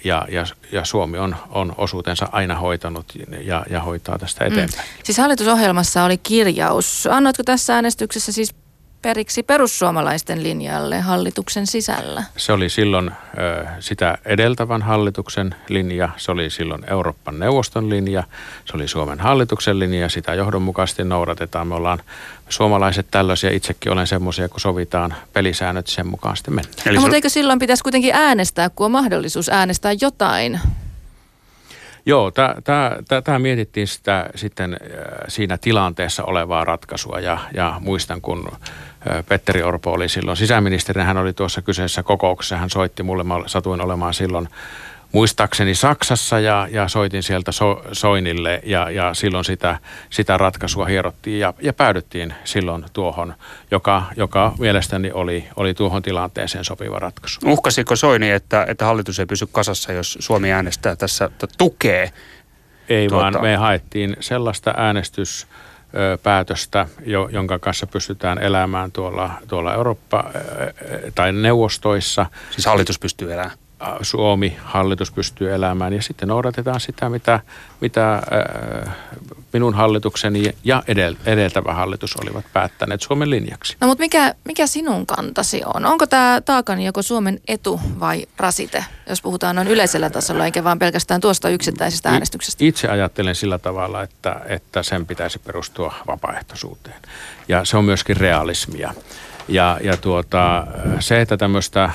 Ja, 0.03 0.25
ja, 0.31 0.45
ja 0.71 0.85
Suomi 0.85 1.17
on, 1.17 1.35
on 1.49 1.73
osuutensa 1.77 2.29
aina 2.31 2.55
hoitanut 2.55 3.05
ja, 3.41 3.65
ja 3.69 3.79
hoitaa 3.79 4.19
tästä 4.19 4.45
mm. 4.45 4.51
eteenpäin. 4.51 4.87
Mm. 4.87 5.03
Siis 5.03 5.17
hallitusohjelmassa 5.17 6.03
oli 6.03 6.17
kirjaus. 6.17 7.07
Annoitko 7.11 7.43
tässä 7.43 7.75
äänestyksessä 7.75 8.31
siis 8.31 8.55
periksi 9.01 9.44
perussuomalaisten 9.44 10.44
linjalle 10.44 11.00
hallituksen 11.00 11.68
sisällä? 11.68 12.24
Se 12.38 12.53
oli 12.53 12.70
silloin 12.70 13.12
ö, 13.38 13.65
sitä 13.79 14.18
edeltävän 14.25 14.82
hallituksen 14.82 15.56
linja, 15.70 16.10
se 16.18 16.32
oli 16.32 16.50
silloin 16.50 16.84
Euroopan 16.89 17.39
neuvoston 17.39 17.89
linja, 17.89 18.24
se 18.65 18.77
oli 18.77 18.88
Suomen 18.88 19.20
hallituksen 19.20 19.79
linja, 19.79 20.10
sitä 20.10 20.34
johdonmukaisesti 20.34 21.03
noudatetaan. 21.03 21.68
Me 21.68 21.75
ollaan 21.75 22.00
suomalaiset 22.50 23.08
tällaisia, 23.12 23.51
itsekin 23.51 23.91
olen 23.91 24.08
semmoisia, 24.08 24.50
kun 24.50 24.60
sovitaan 24.60 25.15
pelisäännöt, 25.34 25.88
sen 25.88 26.08
mukaan 26.08 26.38
sitten 26.38 26.53
mennään. 26.53 26.96
No, 26.96 27.01
mutta 27.01 27.15
eikö 27.15 27.29
silloin 27.29 27.60
pitäisi 27.60 27.84
kuitenkin 27.84 28.15
äänestää, 28.15 28.70
kun 28.70 28.86
on 28.86 28.91
mahdollisuus 28.91 29.50
äänestää 29.50 29.91
jotain? 30.01 30.60
Joo, 32.06 32.32
tämä 33.24 33.39
mietittiin 33.39 33.88
sitä 33.88 34.29
sitten 34.36 34.77
siinä 35.27 35.58
tilanteessa 35.58 36.24
olevaa 36.24 36.63
ratkaisua 36.63 37.20
ja, 37.20 37.38
ja 37.53 37.75
muistan, 37.79 38.22
kun 38.22 38.51
Petteri 39.27 39.63
Orpo 39.63 39.91
oli 39.91 40.10
silloin 40.10 40.38
sisäministeri, 40.38 41.03
hän 41.03 41.18
oli 41.18 41.34
tuossa 41.34 41.62
kyseessä 41.62 42.03
kokouksessa, 42.03 42.58
hän 42.58 42.70
soitti 42.70 43.03
mulle, 43.03 43.24
mä 43.24 43.36
satuin 43.46 43.82
olemaan 43.82 44.13
silloin 44.13 44.50
muistaakseni 45.12 45.75
Saksassa 45.75 46.39
ja, 46.39 46.68
ja 46.72 46.88
soitin 46.88 47.24
sieltä 47.24 47.51
so, 47.51 47.84
Soinille 47.91 48.62
ja, 48.65 48.89
ja 48.89 49.13
silloin 49.13 49.46
sitä, 49.46 49.79
sitä 50.10 50.38
ratkaisua 50.38 50.86
hierottiin 50.86 51.39
ja, 51.39 51.53
ja 51.62 51.74
päädyttiin 51.74 52.34
silloin 52.44 52.86
tuohon, 52.94 53.34
joka, 53.72 54.03
joka 54.15 54.53
mielestäni 54.60 55.12
oli, 55.12 55.48
oli 55.56 55.74
tuohon 55.74 56.01
tilanteeseen 56.01 56.65
sopiva 56.65 57.00
ratkaisu. 57.00 57.39
Uhkasiko 57.46 57.96
Soini, 57.96 58.32
että, 58.32 58.65
että 58.70 58.86
hallitus 58.86 59.20
ei 59.20 59.25
pysy 59.25 59.48
kasassa, 59.51 59.94
jos 59.94 60.18
Suomi 60.20 60.51
äänestää 60.51 60.96
tässä 60.96 61.29
tukee? 61.58 62.12
Ei 62.89 63.08
tuota... 63.08 63.24
vaan 63.24 63.41
me 63.41 63.56
haettiin 63.56 64.18
sellaista 64.20 64.74
äänestys 64.77 65.48
päätöstä, 66.24 66.88
jonka 67.31 67.60
kanssa 67.60 67.88
pystytään 67.88 68.38
elämään 68.38 68.91
tuolla, 68.91 69.31
tuolla 69.48 69.74
Eurooppa- 69.74 70.29
tai 71.15 71.34
neuvostoissa. 71.34 72.25
Siis 72.51 72.65
hallitus 72.65 73.00
pystyy 73.00 73.34
elämään? 73.34 73.68
Suomi, 74.01 74.57
hallitus 74.63 75.12
pystyy 75.12 75.53
elämään 75.53 75.93
ja 75.93 76.01
sitten 76.01 76.27
noudatetaan 76.27 76.79
sitä, 76.79 77.09
mitä, 77.09 77.39
mitä 77.81 78.21
minun 79.53 79.74
hallitukseni 79.74 80.43
ja 80.63 80.83
edeltävä 81.25 81.74
hallitus 81.74 82.15
olivat 82.15 82.45
päättäneet 82.53 83.01
Suomen 83.01 83.29
linjaksi. 83.29 83.77
No 83.81 83.88
mutta 83.88 84.01
mikä, 84.01 84.36
mikä 84.45 84.67
sinun 84.67 85.05
kantasi 85.05 85.62
on? 85.75 85.86
Onko 85.86 86.07
tämä 86.07 86.41
joko 86.86 87.01
Suomen 87.01 87.39
etu 87.48 87.81
vai 88.00 88.25
rasite, 88.38 88.86
jos 89.09 89.21
puhutaan 89.21 89.55
noin 89.55 89.67
yleisellä 89.67 90.09
tasolla, 90.09 90.45
eikä 90.45 90.63
vaan 90.63 90.79
pelkästään 90.79 91.21
tuosta 91.21 91.50
yksittäisestä 91.50 92.09
äänestyksestä? 92.09 92.65
Itse 92.65 92.88
ajattelen 92.88 93.36
sillä 93.36 93.57
tavalla, 93.57 94.03
että, 94.03 94.41
että 94.45 94.83
sen 94.83 95.05
pitäisi 95.05 95.39
perustua 95.39 95.93
vapaaehtoisuuteen 96.07 97.01
ja 97.48 97.65
se 97.65 97.77
on 97.77 97.86
myöskin 97.86 98.17
realismia. 98.17 98.93
Ja, 99.50 99.77
ja 99.82 99.98
tuota, 99.98 100.68
se, 101.00 101.22
että 101.22 101.38
tämmöistä 101.38 101.89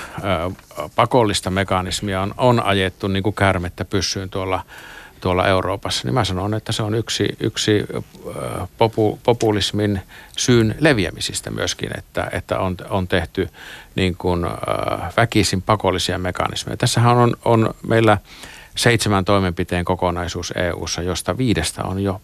pakollista 0.97 1.51
mekanismia 1.51 2.21
on, 2.23 2.35
on 2.37 2.63
ajettu 2.63 3.09
niin 3.09 3.23
kuin 3.23 3.35
kärmettä 3.35 3.85
pyssyyn 3.85 4.31
tuolla, 4.31 4.65
tuolla 5.21 5.47
Euroopassa, 5.47 6.03
niin 6.05 6.15
mä 6.15 6.25
sanon, 6.25 6.55
että 6.55 6.73
se 6.73 6.83
on 6.83 6.95
yksi, 6.95 7.29
yksi 7.41 7.85
popu, 8.79 9.19
populismin 9.23 10.01
syyn 10.37 10.75
leviämisistä 10.81 11.51
myöskin, 11.51 11.91
että, 11.99 12.29
että 12.33 12.59
on, 12.59 12.77
on 12.91 13.09
tehty 13.09 13.49
niin 13.95 14.17
kuin, 14.17 14.47
väkisin 15.17 15.63
pakollisia 15.63 16.19
mekanismeja. 16.19 16.77
Tässähän 16.77 17.17
on, 17.17 17.37
on 17.45 17.75
meillä 17.87 18.19
seitsemän 18.77 19.25
toimenpiteen 19.25 19.85
kokonaisuus 19.85 20.53
EU:ssa, 20.57 21.03
josta 21.03 21.39
viidestä 21.39 21.85
on 21.85 22.03
jo 22.03 22.21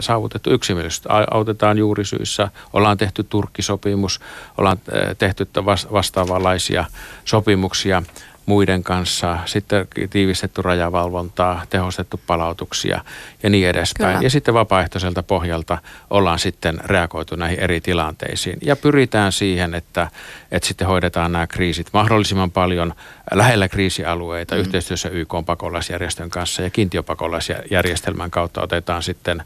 saavutettu 0.00 0.50
yksimielisyys. 0.50 1.02
Autetaan 1.30 1.78
juurisyissä, 1.78 2.48
ollaan 2.72 2.96
tehty 2.96 3.22
Turkkisopimus, 3.22 4.20
ollaan 4.58 4.78
tehty 5.18 5.48
vastaavanlaisia 5.92 6.84
sopimuksia 7.24 8.02
muiden 8.46 8.82
kanssa, 8.82 9.38
sitten 9.46 9.88
tiivistetty 10.10 10.62
rajavalvontaa, 10.62 11.62
tehostettu 11.70 12.20
palautuksia 12.26 13.00
ja 13.42 13.50
niin 13.50 13.68
edespäin. 13.68 14.12
Kyllä. 14.12 14.26
Ja 14.26 14.30
sitten 14.30 14.54
vapaaehtoiselta 14.54 15.22
pohjalta 15.22 15.78
ollaan 16.10 16.38
sitten 16.38 16.80
reagoitu 16.84 17.36
näihin 17.36 17.60
eri 17.60 17.80
tilanteisiin 17.80 18.58
ja 18.62 18.76
pyritään 18.76 19.32
siihen, 19.32 19.74
että, 19.74 20.08
että 20.52 20.68
sitten 20.68 20.86
hoidetaan 20.86 21.32
nämä 21.32 21.46
kriisit 21.46 21.86
mahdollisimman 21.92 22.50
paljon 22.50 22.94
lähellä 23.34 23.68
kriisialueita 23.68 24.54
mm. 24.54 24.60
yhteistyössä 24.60 25.08
YK 25.08 25.34
pakolaisjärjestön 25.46 26.30
kanssa 26.30 26.62
ja 26.62 26.70
kiintiöpakolaisjärjestelmän 26.70 28.30
kautta 28.30 28.62
otetaan 28.62 29.02
sitten 29.02 29.42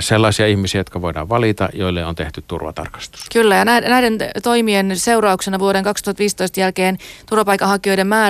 sellaisia 0.00 0.46
ihmisiä, 0.46 0.80
jotka 0.80 1.02
voidaan 1.02 1.28
valita, 1.28 1.68
joille 1.72 2.04
on 2.04 2.14
tehty 2.14 2.44
turvatarkastus. 2.46 3.26
Kyllä 3.32 3.54
ja 3.54 3.64
näiden 3.64 4.18
toimien 4.42 4.96
seurauksena 4.96 5.58
vuoden 5.58 5.84
2015 5.84 6.60
jälkeen 6.60 6.98
turvapaikanhakijoiden 7.28 8.06
määrä 8.06 8.23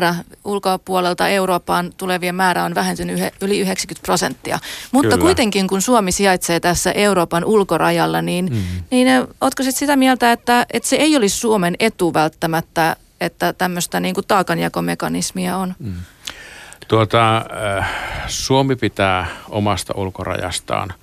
ulkopuolelta 0.45 1.29
Eurooppaan 1.29 1.93
tulevien 1.97 2.35
määrä 2.35 2.65
on 2.65 2.75
vähentynyt 2.75 3.21
yli 3.41 3.61
90 3.61 4.07
prosenttia. 4.07 4.59
Mutta 4.93 5.09
Kyllä. 5.09 5.23
kuitenkin 5.23 5.67
kun 5.67 5.83
Suomi 5.83 6.13
sijaitsee 6.13 6.61
tässä 6.61 6.93
Euroopan 6.93 7.45
ulkorajalla, 7.45 8.23
niin, 8.23 8.45
mm. 8.51 8.85
niin 8.91 9.09
oletko 9.41 9.63
sitten 9.63 9.79
sitä 9.79 9.97
mieltä, 9.97 10.33
että, 10.33 10.67
että 10.73 10.89
se 10.89 10.97
ei 10.97 11.17
olisi 11.17 11.37
Suomen 11.37 11.77
etu 11.81 12.15
välttämättä 12.15 12.97
että 13.21 13.53
tämmöistä 13.53 14.01
niin 14.01 14.15
kuin 14.15 14.27
taakanjakomekanismia 14.27 15.57
on? 15.57 15.75
Mm. 15.79 15.95
Tuota, 16.89 17.45
Suomi 18.27 18.77
pitää 18.77 19.27
omasta 19.49 19.95
ulkorajastaan 19.97 20.95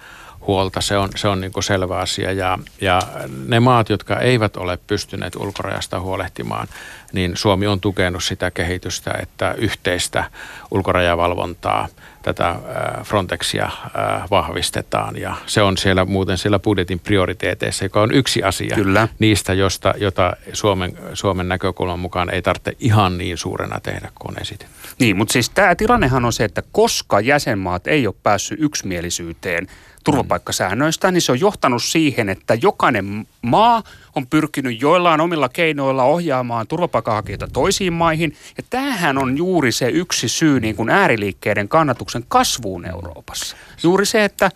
huolta, 0.48 0.81
se 0.81 0.98
on, 0.98 1.10
se 1.15 1.27
on 1.27 1.41
niin 1.41 1.51
kuin 1.51 1.63
selvä 1.63 1.98
asia. 1.98 2.31
Ja, 2.31 2.60
ja 2.81 3.01
ne 3.48 3.60
maat, 3.60 3.89
jotka 3.89 4.19
eivät 4.19 4.57
ole 4.57 4.79
pystyneet 4.88 5.36
ulkorajasta 5.36 6.00
huolehtimaan, 6.00 6.67
niin 7.13 7.38
Suomi 7.38 7.67
on 7.67 7.79
tukenut 7.79 8.24
sitä 8.24 8.51
kehitystä, 8.51 9.13
että 9.21 9.55
yhteistä 9.57 10.24
ulkorajavalvontaa– 10.71 11.88
tätä 12.21 12.50
äh, 12.50 12.57
Frontexia 13.03 13.65
äh, 13.65 14.29
vahvistetaan 14.31 15.17
ja 15.17 15.36
se 15.45 15.62
on 15.62 15.77
siellä 15.77 16.05
muuten 16.05 16.38
siellä 16.38 16.60
budjetin 16.60 17.00
prioriteeteissa, 17.00 17.86
joka 17.86 18.01
on 18.01 18.13
yksi 18.13 18.43
asia 18.43 18.75
Kyllä. 18.75 19.07
niistä, 19.19 19.53
josta, 19.53 19.93
jota 19.98 20.33
Suomen, 20.53 20.98
Suomen 21.13 21.48
näkökulman 21.48 22.00
mukaan 22.00 22.29
ei 22.29 22.41
tarvitse 22.41 22.75
ihan 22.79 23.17
niin 23.17 23.38
suurena 23.38 23.79
tehdä 23.79 24.12
kuin 24.19 24.31
on 24.31 24.41
esitetty. 24.41 24.75
Niin, 25.00 25.17
mutta 25.17 25.31
siis 25.31 25.50
tämä 25.50 25.75
tilannehan 25.75 26.25
on 26.25 26.33
se, 26.33 26.43
että 26.43 26.63
koska 26.71 27.19
jäsenmaat 27.19 27.88
ei 27.88 28.07
ole 28.07 28.15
päässyt 28.24 28.60
yksimielisyyteen 28.62 29.67
turvapaikkasäännöistä, 30.03 31.12
niin 31.12 31.22
se 31.22 31.31
on 31.31 31.39
johtanut 31.39 31.84
siihen, 31.84 32.29
että 32.29 32.58
jokainen 32.62 33.27
maa 33.41 33.84
on 34.15 34.27
pyrkinyt 34.27 34.81
joillain 34.81 35.22
omilla 35.22 35.50
keinoilla 35.50 36.03
ohjaamaan 36.03 36.67
turvapaikanhakijoita 36.67 37.48
toisiin 37.53 37.93
maihin. 37.93 38.36
Ja 38.58 38.63
tämähän 38.70 39.17
on 39.17 39.38
juuri 39.38 39.72
se 39.72 39.89
yksi 39.89 40.29
syy 40.29 40.60
niin 40.60 40.75
kuin 40.75 40.89
ääriliikkeiden 40.89 41.70
kannatuksen 41.70 42.25
kasvuun 42.27 42.86
Euroopassa. 42.86 43.55
Juuri 43.84 44.05
se, 44.05 44.25
että, 44.25 44.51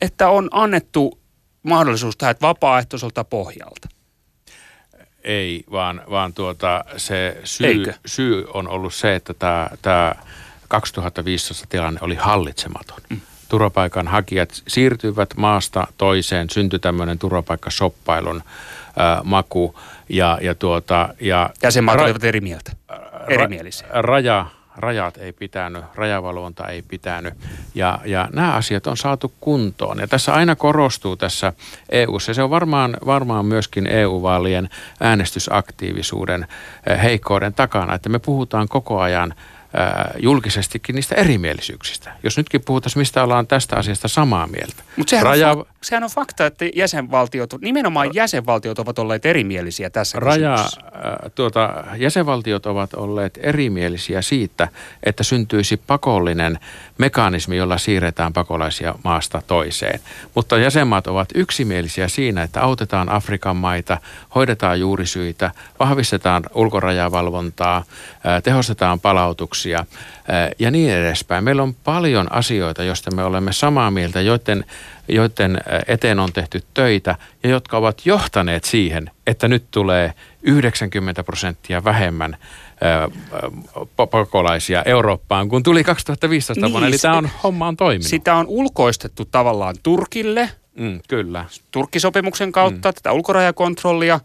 että 0.00 0.28
on 0.28 0.48
annettu 0.52 1.18
mahdollisuus 1.62 2.16
tähän 2.16 2.34
vapaaehtoiselta 2.42 3.24
pohjalta. 3.24 3.88
Ei, 5.24 5.64
vaan, 5.70 6.02
vaan 6.10 6.34
tuota, 6.34 6.84
se 6.96 7.40
syy, 7.44 7.94
syy 8.06 8.46
on 8.54 8.68
ollut 8.68 8.94
se, 8.94 9.14
että 9.14 9.34
tämä, 9.34 9.70
tämä 9.82 10.14
2015 10.68 11.66
tilanne 11.66 12.00
oli 12.02 12.14
hallitsematon. 12.14 12.98
Mm 13.08 13.20
turvapaikanhakijat 13.50 14.62
siirtyivät 14.68 15.36
maasta 15.36 15.86
toiseen, 15.98 16.50
syntyi 16.50 16.78
tämmöinen 16.78 17.18
turvapaikkashoppailun 17.18 18.42
ää, 18.96 19.20
maku. 19.24 19.74
Ja, 20.08 20.38
ja 20.42 20.54
tuota, 20.54 21.14
ja 21.20 21.50
Jäsenmaat 21.62 21.98
ra- 21.98 22.02
olivat 22.02 22.24
eri 22.24 22.40
mieltä, 22.40 22.72
erimielisiä. 23.28 23.88
Raja, 23.90 24.46
rajat 24.76 25.16
ei 25.16 25.32
pitänyt, 25.32 25.84
rajavalvonta 25.94 26.66
ei 26.66 26.82
pitänyt 26.82 27.34
ja, 27.74 27.98
ja 28.04 28.28
nämä 28.32 28.54
asiat 28.54 28.86
on 28.86 28.96
saatu 28.96 29.32
kuntoon. 29.40 29.98
Ja 29.98 30.06
tässä 30.06 30.34
aina 30.34 30.56
korostuu 30.56 31.16
tässä 31.16 31.52
EU-ssa, 31.88 32.34
se 32.34 32.42
on 32.42 32.50
varmaan, 32.50 32.96
varmaan 33.06 33.46
myöskin 33.46 33.86
EU-vaalien 33.86 34.68
äänestysaktiivisuuden 35.00 36.46
heikkouden 37.02 37.54
takana, 37.54 37.94
että 37.94 38.08
me 38.08 38.18
puhutaan 38.18 38.68
koko 38.68 39.00
ajan– 39.00 39.34
julkisestikin 40.18 40.94
niistä 40.94 41.14
erimielisyyksistä. 41.14 42.12
Jos 42.22 42.36
nytkin 42.36 42.62
puhutaan, 42.64 42.92
mistä 42.96 43.22
ollaan 43.22 43.46
tästä 43.46 43.76
asiasta 43.76 44.08
samaa 44.08 44.46
mieltä. 44.46 44.82
Mutta 44.96 45.10
sehän, 45.10 45.26
Raja... 45.26 45.50
on, 45.50 45.64
sehän 45.82 46.04
on 46.04 46.10
fakta, 46.10 46.46
että 46.46 46.64
jäsenvaltiot, 46.74 47.54
nimenomaan 47.60 48.14
jäsenvaltiot 48.14 48.78
ovat 48.78 48.98
olleet 48.98 49.26
erimielisiä 49.26 49.90
tässä 49.90 50.20
Raja, 50.20 50.58
tuota, 51.34 51.84
jäsenvaltiot 51.96 52.66
ovat 52.66 52.94
olleet 52.94 53.38
erimielisiä 53.42 54.22
siitä, 54.22 54.68
että 55.02 55.22
syntyisi 55.22 55.76
pakollinen 55.76 56.58
mekanismi, 56.98 57.56
jolla 57.56 57.78
siirretään 57.78 58.32
pakolaisia 58.32 58.94
maasta 59.04 59.42
toiseen. 59.46 60.00
Mutta 60.34 60.58
jäsenmaat 60.58 61.06
ovat 61.06 61.28
yksimielisiä 61.34 62.08
siinä, 62.08 62.42
että 62.42 62.62
autetaan 62.62 63.08
Afrikan 63.08 63.56
maita, 63.56 63.98
hoidetaan 64.34 64.80
juurisyitä, 64.80 65.50
vahvistetaan 65.80 66.42
ulkorajavalvontaa, 66.54 67.84
tehostetaan 68.42 69.00
palautuksia 69.00 69.59
ja 70.58 70.70
niin 70.70 70.90
edespäin. 70.90 71.44
Meillä 71.44 71.62
on 71.62 71.74
paljon 71.74 72.32
asioita, 72.32 72.84
joista 72.84 73.10
me 73.10 73.24
olemme 73.24 73.52
samaa 73.52 73.90
mieltä, 73.90 74.20
joiden 74.20 74.64
joiden 75.08 75.60
eteen 75.86 76.18
on 76.18 76.32
tehty 76.32 76.62
töitä 76.74 77.16
ja 77.42 77.50
jotka 77.50 77.76
ovat 77.76 78.06
johtaneet 78.06 78.64
siihen, 78.64 79.10
että 79.26 79.48
nyt 79.48 79.64
tulee 79.70 80.12
90 80.42 81.24
prosenttia 81.24 81.84
vähemmän 81.84 82.36
pakolaisia 84.10 84.82
Eurooppaan, 84.82 85.48
kun 85.48 85.62
tuli 85.62 85.84
2015 85.84 86.66
niin, 86.66 86.72
vuonna. 86.72 86.88
Eli 86.88 86.98
tämä 86.98 87.16
on, 87.16 87.30
homma 87.42 87.68
on 87.68 87.76
toiminut. 87.76 88.06
Sitä 88.06 88.34
on 88.34 88.46
ulkoistettu 88.46 89.24
tavallaan 89.24 89.76
Turkille. 89.82 90.50
Mm, 90.74 91.00
kyllä. 91.08 91.44
Turkkisopimuksen 91.70 92.52
kautta, 92.52 92.88
mm. 92.88 92.94
tätä 92.94 93.12
ulkorajakontrollia. 93.12 94.20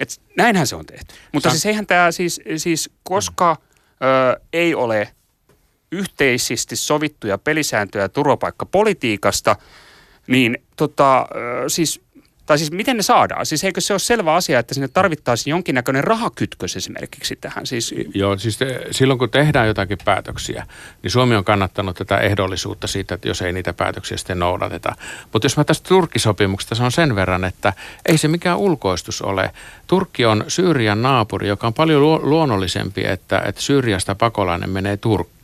Et 0.00 0.20
näinhän 0.36 0.66
se 0.66 0.76
on 0.76 0.86
tehty. 0.86 1.14
Mutta 1.32 1.48
Sa- 1.48 1.50
siis 1.50 1.66
eihän 1.66 1.86
tämä 1.86 2.12
siis, 2.12 2.40
siis 2.56 2.90
koska 3.02 3.54
mm. 3.54 3.69
Ö, 4.02 4.40
ei 4.52 4.74
ole 4.74 5.08
yhteisesti 5.92 6.76
sovittuja 6.76 7.38
pelisääntöjä 7.38 8.08
turvapaikkapolitiikasta– 8.08 9.56
niin 10.30 10.62
tota, 10.76 11.26
siis 11.68 12.00
tai 12.50 12.58
siis 12.58 12.72
miten 12.72 12.96
ne 12.96 13.02
saadaan? 13.02 13.46
Siis 13.46 13.64
eikö 13.64 13.80
se 13.80 13.92
ole 13.92 13.98
selvä 13.98 14.34
asia, 14.34 14.58
että 14.58 14.74
sinne 14.74 14.88
tarvittaisiin 14.88 15.50
jonkinnäköinen 15.50 16.04
rahakytkös 16.04 16.76
esimerkiksi 16.76 17.36
tähän? 17.36 17.66
Siis... 17.66 17.94
Joo, 18.14 18.38
siis 18.38 18.58
te, 18.58 18.86
silloin 18.90 19.18
kun 19.18 19.30
tehdään 19.30 19.66
jotakin 19.66 19.98
päätöksiä, 20.04 20.66
niin 21.02 21.10
Suomi 21.10 21.36
on 21.36 21.44
kannattanut 21.44 21.96
tätä 21.96 22.18
ehdollisuutta 22.18 22.86
siitä, 22.86 23.14
että 23.14 23.28
jos 23.28 23.42
ei 23.42 23.52
niitä 23.52 23.72
päätöksiä 23.72 24.16
sitten 24.16 24.38
noudateta. 24.38 24.94
Mutta 25.32 25.46
jos 25.46 25.56
mä 25.56 25.64
tästä 25.64 25.88
Turkkisopimuksesta 25.88 26.74
sanon 26.74 26.92
sen 26.92 27.14
verran, 27.14 27.44
että 27.44 27.72
ei 28.06 28.18
se 28.18 28.28
mikään 28.28 28.58
ulkoistus 28.58 29.22
ole. 29.22 29.50
Turkki 29.86 30.24
on 30.24 30.44
Syyrian 30.48 31.02
naapuri, 31.02 31.48
joka 31.48 31.66
on 31.66 31.74
paljon 31.74 32.02
luonnollisempi, 32.30 33.06
että, 33.06 33.42
että 33.46 33.60
Syyriasta 33.60 34.14
pakolainen 34.14 34.70
menee 34.70 34.96
Turkkiin. 34.96 35.39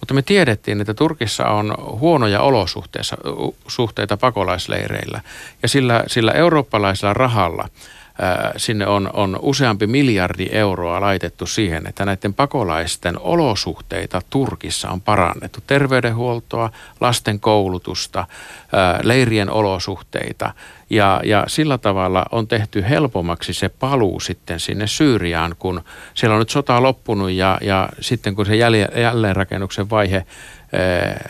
Mutta 0.00 0.14
me 0.14 0.22
tiedettiin, 0.22 0.80
että 0.80 0.94
Turkissa 0.94 1.44
on 1.44 1.74
huonoja 1.78 2.40
olosuhteita 2.40 4.16
pakolaisleireillä 4.16 5.20
ja 5.62 5.68
sillä, 5.68 6.04
sillä 6.06 6.32
eurooppalaisella 6.32 7.14
rahalla 7.14 7.68
sinne 8.56 8.86
on, 8.86 9.10
on 9.12 9.38
useampi 9.42 9.86
miljardi 9.86 10.46
euroa 10.52 11.00
laitettu 11.00 11.46
siihen, 11.46 11.86
että 11.86 12.04
näiden 12.04 12.34
pakolaisten 12.34 13.18
olosuhteita 13.20 14.22
Turkissa 14.30 14.90
on 14.90 15.00
parannettu. 15.00 15.60
Terveydenhuoltoa, 15.66 16.70
lasten 17.00 17.40
koulutusta, 17.40 18.26
leirien 19.02 19.50
olosuhteita. 19.50 20.54
Ja, 20.90 21.20
ja 21.24 21.44
sillä 21.48 21.78
tavalla 21.78 22.26
on 22.32 22.48
tehty 22.48 22.84
helpommaksi 22.88 23.54
se 23.54 23.68
paluu 23.68 24.20
sitten 24.20 24.60
sinne 24.60 24.86
Syyriaan, 24.86 25.56
kun 25.58 25.84
siellä 26.14 26.34
on 26.34 26.38
nyt 26.38 26.50
sota 26.50 26.82
loppunut 26.82 27.30
ja, 27.30 27.58
ja 27.60 27.88
sitten 28.00 28.34
kun 28.34 28.46
se 28.46 28.56
jälleenrakennuksen 28.56 29.90
vaihe 29.90 30.26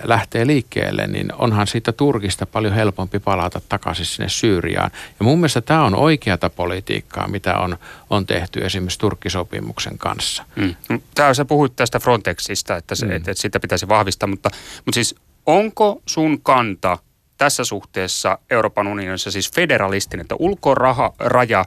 lähtee 0.05 0.47
liikkeelle, 0.47 1.07
niin 1.07 1.33
onhan 1.35 1.67
siitä 1.67 1.93
Turkista 1.93 2.47
paljon 2.47 2.75
helpompi 2.75 3.19
palata 3.19 3.61
takaisin 3.69 4.07
sinne 4.07 4.29
Syyriaan. 4.29 4.91
Ja 5.21 5.25
mun 5.25 5.39
mielestä 5.39 5.61
tämä 5.61 5.85
on 5.85 5.95
oikeata 5.95 6.51
politiikkaa, 6.51 7.29
mitä 7.29 7.59
on, 7.59 7.77
on 8.11 8.27
tehty 8.27 8.65
esimerkiksi 8.65 8.99
Turkkisopimuksen 8.99 9.99
kanssa. 9.99 10.45
Mm. 10.57 10.75
mm. 10.89 11.01
Tämä 11.15 11.35
sä 11.35 11.45
puhuit 11.45 11.77
tästä 11.77 11.99
Frontexista, 11.99 12.77
että, 12.77 12.95
se, 12.95 13.07
mm. 13.07 13.13
että, 13.13 13.31
että 13.31 13.43
sitä 13.43 13.61
pitäisi 13.61 13.89
vahvistaa, 13.89 14.27
mutta, 14.27 14.51
mutta 14.85 14.95
siis 14.95 15.15
onko 15.47 16.03
sun 16.07 16.41
kanta 16.43 16.99
tässä 17.39 17.65
suhteessa 17.65 18.39
Euroopan 18.51 18.87
unionissa 18.87 19.31
siis 19.31 19.53
federalistinen, 19.53 20.25
että 20.25 20.35
ulkoraja 20.39 21.65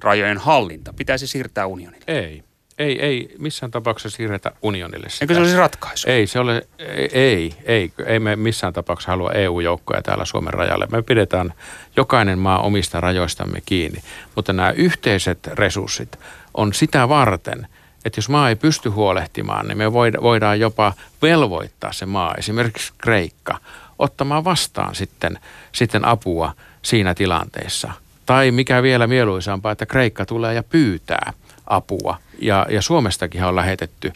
rajojen 0.00 0.38
hallinta 0.38 0.92
pitäisi 0.92 1.26
siirtää 1.26 1.66
unionille? 1.66 2.04
Ei. 2.06 2.42
Ei, 2.78 3.00
ei 3.00 3.34
missään 3.38 3.70
tapauksessa 3.70 4.16
siirretä 4.16 4.52
unionille 4.62 5.08
sitä. 5.08 5.24
Eikö 5.24 5.34
se 5.34 5.40
olisi 5.40 5.56
ratkaisu? 5.56 6.10
Ei, 6.10 6.26
se 6.26 6.40
ole, 6.40 6.66
ei, 7.12 7.54
ei, 7.64 7.92
ei 8.06 8.18
me 8.18 8.36
missään 8.36 8.72
tapauksessa 8.72 9.10
halua 9.10 9.32
EU-joukkoja 9.32 10.02
täällä 10.02 10.24
Suomen 10.24 10.54
rajalle. 10.54 10.86
Me 10.90 11.02
pidetään 11.02 11.54
jokainen 11.96 12.38
maa 12.38 12.58
omista 12.58 13.00
rajoistamme 13.00 13.60
kiinni, 13.66 14.02
mutta 14.36 14.52
nämä 14.52 14.70
yhteiset 14.70 15.46
resurssit 15.46 16.18
on 16.54 16.74
sitä 16.74 17.08
varten, 17.08 17.66
että 18.04 18.18
jos 18.18 18.28
maa 18.28 18.48
ei 18.48 18.56
pysty 18.56 18.88
huolehtimaan, 18.88 19.68
niin 19.68 19.78
me 19.78 19.92
voidaan 20.22 20.60
jopa 20.60 20.92
velvoittaa 21.22 21.92
se 21.92 22.06
maa, 22.06 22.34
esimerkiksi 22.34 22.92
Kreikka, 22.98 23.58
ottamaan 24.02 24.44
vastaan 24.44 24.94
sitten, 24.94 25.38
sitten 25.72 26.04
apua 26.04 26.52
siinä 26.82 27.14
tilanteessa. 27.14 27.92
Tai 28.26 28.50
mikä 28.50 28.82
vielä 28.82 29.06
mieluisampaa, 29.06 29.72
että 29.72 29.86
Kreikka 29.86 30.26
tulee 30.26 30.54
ja 30.54 30.62
pyytää 30.62 31.32
apua. 31.66 32.18
Ja, 32.38 32.66
ja 32.70 32.82
Suomestakin 32.82 33.44
on 33.44 33.56
lähetetty 33.56 34.12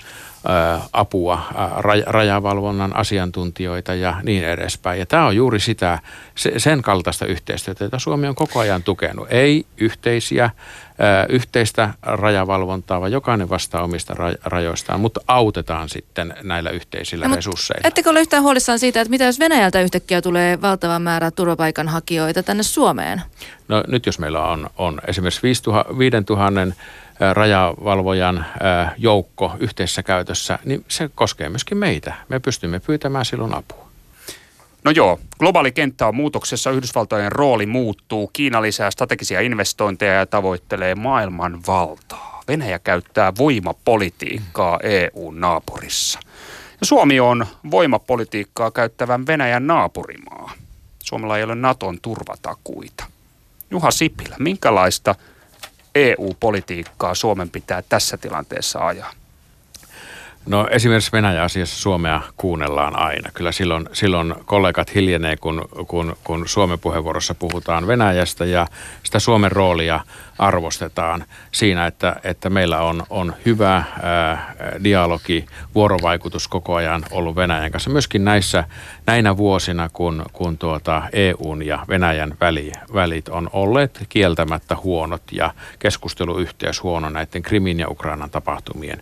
apua, 0.93 1.43
rajavalvonnan 2.07 2.97
asiantuntijoita 2.97 3.95
ja 3.95 4.17
niin 4.23 4.45
edespäin. 4.45 4.99
Ja 4.99 5.07
tämä 5.07 5.27
on 5.27 5.37
juuri 5.37 5.61
sitä, 5.61 5.99
se, 6.35 6.53
sen 6.57 6.83
kaltaista 6.83 7.27
yhteistyötä, 7.27 7.85
jota 7.85 7.99
Suomi 7.99 8.27
on 8.27 8.35
koko 8.35 8.59
ajan 8.61 8.83
tukenut. 8.83 9.27
Ei 9.31 9.67
yhteisiä 9.77 10.51
yhteistä 11.29 11.95
rajavalvontaa, 12.03 13.01
vaan 13.01 13.13
jokainen 13.13 13.49
vastaa 13.49 13.83
omista 13.83 14.15
rajoistaan, 14.45 15.01
mutta 15.01 15.21
autetaan 15.29 15.89
sitten 15.89 16.35
näillä 16.43 16.71
yhteisillä 16.71 17.29
no, 17.29 17.37
resursseilla. 17.37 17.89
Ettekö 17.89 18.11
ole 18.11 18.21
yhtään 18.21 18.43
huolissaan 18.43 18.79
siitä, 18.79 19.01
että 19.01 19.11
mitä 19.11 19.25
jos 19.25 19.39
Venäjältä 19.39 19.81
yhtäkkiä 19.81 20.23
tulee 20.23 20.63
valtava 20.63 20.99
määrä 20.99 21.31
turvapaikanhakijoita 21.31 22.43
tänne 22.43 22.63
Suomeen? 22.63 23.23
No 23.69 23.85
nyt 23.89 24.07
jos 24.07 24.19
meillä 24.19 24.45
on, 24.45 24.71
on 24.77 25.01
esimerkiksi 25.07 25.43
5000 25.43 25.93
rajavalvojan 27.33 28.47
joukko 28.99 29.57
yhteisessä 29.59 30.03
käytössä, 30.03 30.59
niin 30.65 30.85
se 30.89 31.11
koskee 31.15 31.49
myöskin 31.49 31.79
meitä. 31.79 32.15
Me 32.29 32.41
pystymme 32.41 32.81
pyytämään 32.81 33.25
silloin 33.25 33.55
apua. 33.55 33.87
No 34.85 34.91
joo, 34.91 35.21
globaali 35.39 35.73
kenttä 35.73 36.07
on 36.07 36.17
muutoksessa, 36.17 36.71
Yhdysvaltojen 36.71 37.33
rooli 37.33 37.67
muuttuu, 37.67 38.31
Kiina 38.33 38.63
lisää 38.63 38.91
strategisia 38.91 39.41
investointeja 39.41 40.15
ja 40.15 40.27
tavoittelee 40.27 40.95
maailman 40.95 41.61
valtaa. 41.67 42.43
Venäjä 42.49 42.79
käyttää 42.79 43.33
voimapolitiikkaa 43.39 44.81
EU-naapurissa. 44.83 46.19
Ja 46.81 46.87
Suomi 46.87 47.21
on 47.21 47.47
voimapolitiikkaa 47.71 48.71
käyttävän 48.71 49.27
Venäjän 49.27 49.67
naapurimaa. 49.67 50.53
Suomella 51.03 51.39
ei 51.39 51.45
ole 51.45 51.55
Naton 51.55 51.99
turvatakuita. 52.03 53.05
Juha 53.71 53.91
Sipilä, 53.91 54.37
minkälaista 54.39 55.15
EU-politiikkaa 55.97 57.15
Suomen 57.15 57.51
pitää 57.51 57.83
tässä 57.89 58.17
tilanteessa 58.17 58.87
ajaa? 58.87 59.13
No 60.47 60.67
esimerkiksi 60.71 61.13
Venäjä-asiassa 61.13 61.77
Suomea 61.77 62.21
kuunnellaan 62.37 62.99
aina. 62.99 63.31
Kyllä 63.35 63.53
silloin, 63.53 63.89
silloin 63.93 64.35
kollegat 64.45 64.95
hiljenee, 64.95 65.37
kun, 65.37 65.69
kun, 65.87 66.17
kun 66.25 66.49
Suomen 66.49 66.79
puheenvuorossa 66.79 67.35
puhutaan 67.35 67.87
Venäjästä 67.87 68.45
ja 68.45 68.67
sitä 69.03 69.19
Suomen 69.19 69.53
roolia 69.53 70.01
arvostetaan 70.39 71.25
siinä, 71.53 71.87
että, 71.87 72.17
että 72.25 72.51
meillä 72.51 72.83
on, 72.83 73.03
on 73.11 73.35
hyvä 73.47 73.75
ää, 74.03 74.55
dialogi, 74.85 75.47
vuorovaikutus 75.75 76.49
koko 76.49 76.75
ajan 76.75 77.05
ollut 77.11 77.37
Venäjän 77.37 77.73
kanssa. 77.73 77.91
Myöskin 77.91 78.25
näissä, 78.25 78.65
näinä 79.07 79.37
vuosina, 79.37 79.91
kun, 79.93 80.25
kun 80.33 80.59
tuota 80.59 81.03
EUn 81.13 81.67
ja 81.67 81.85
Venäjän 81.89 82.37
väli, 82.41 82.73
välit 82.95 83.29
on 83.29 83.51
olleet 83.53 84.07
kieltämättä 84.09 84.77
huonot 84.77 85.23
ja 85.33 85.55
keskusteluyhteys 85.79 86.83
huono 86.83 87.09
näiden 87.09 87.43
Krimin 87.43 87.81
ja 87.81 87.89
Ukrainan 87.89 88.31
tapahtumien 88.31 88.99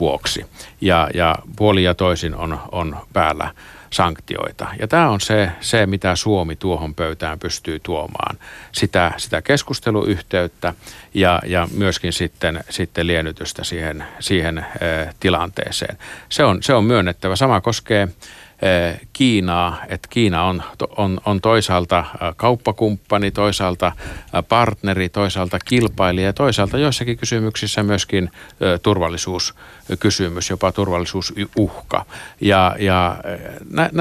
vuoksi. 0.00 0.46
Ja, 0.80 1.08
ja 1.14 1.34
puoli 1.56 1.84
ja 1.84 1.94
toisin 1.94 2.34
on, 2.34 2.60
on 2.72 2.96
päällä 3.12 3.54
sanktioita. 3.90 4.66
Ja 4.80 4.88
tämä 4.88 5.10
on 5.10 5.20
se, 5.20 5.50
se, 5.60 5.86
mitä 5.86 6.16
Suomi 6.16 6.56
tuohon 6.56 6.94
pöytään 6.94 7.38
pystyy 7.38 7.80
tuomaan. 7.80 8.38
Sitä, 8.72 9.12
sitä 9.16 9.42
keskusteluyhteyttä 9.42 10.74
ja, 11.14 11.40
ja 11.46 11.68
myöskin 11.76 12.12
sitten, 12.12 12.64
sitten 12.70 13.06
liennytystä 13.06 13.64
siihen, 13.64 14.04
siihen 14.20 14.58
ä, 14.58 14.64
tilanteeseen. 15.20 15.98
Se 16.28 16.44
on, 16.44 16.62
se 16.62 16.74
on 16.74 16.84
myönnettävä. 16.84 17.36
Sama 17.36 17.60
koskee 17.60 18.08
Kiinaa, 19.12 19.78
että 19.88 20.08
Kiina 20.10 20.44
on, 20.44 20.62
on, 20.96 21.20
on 21.26 21.40
toisaalta 21.40 22.04
kauppakumppani, 22.36 23.30
toisaalta 23.30 23.92
partneri, 24.48 25.08
toisaalta 25.08 25.58
kilpailija 25.64 26.26
ja 26.26 26.32
toisaalta 26.32 26.78
joissakin 26.78 27.18
kysymyksissä 27.18 27.82
myöskin 27.82 28.30
turvallisuuskysymys, 28.82 30.50
jopa 30.50 30.72
turvallisuusuhka. 30.72 32.04
Ja, 32.40 32.76
ja 32.78 33.16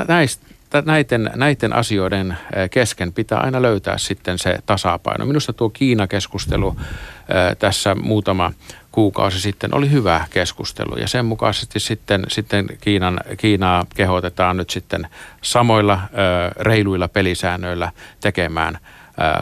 näistä 0.08 0.54
näiden, 0.86 1.32
näiden 1.36 1.73
asioiden 1.73 2.38
kesken 2.71 3.13
pitää 3.13 3.39
aina 3.39 3.62
löytää 3.62 3.97
sitten 3.97 4.39
se 4.39 4.60
tasapaino. 4.65 5.26
Minusta 5.26 5.54
tuo 5.54 5.69
Kiina-keskustelu 5.69 6.76
tässä 7.60 7.95
muutama 7.95 8.52
kuukausi 8.93 9.41
sitten 9.41 9.75
oli 9.75 9.91
hyvä 9.91 10.27
keskustelu 10.29 10.97
ja 10.97 11.08
sen 11.08 11.25
mukaisesti 11.25 11.79
sitten, 11.79 12.23
sitten 12.27 12.67
Kiinan, 12.82 13.19
Kiinaa 13.38 13.86
kehotetaan 13.95 14.58
nyt 14.58 14.69
sitten 14.69 15.08
samoilla 15.41 15.99
reiluilla 16.60 17.08
pelisäännöillä 17.08 17.91
tekemään 18.21 18.77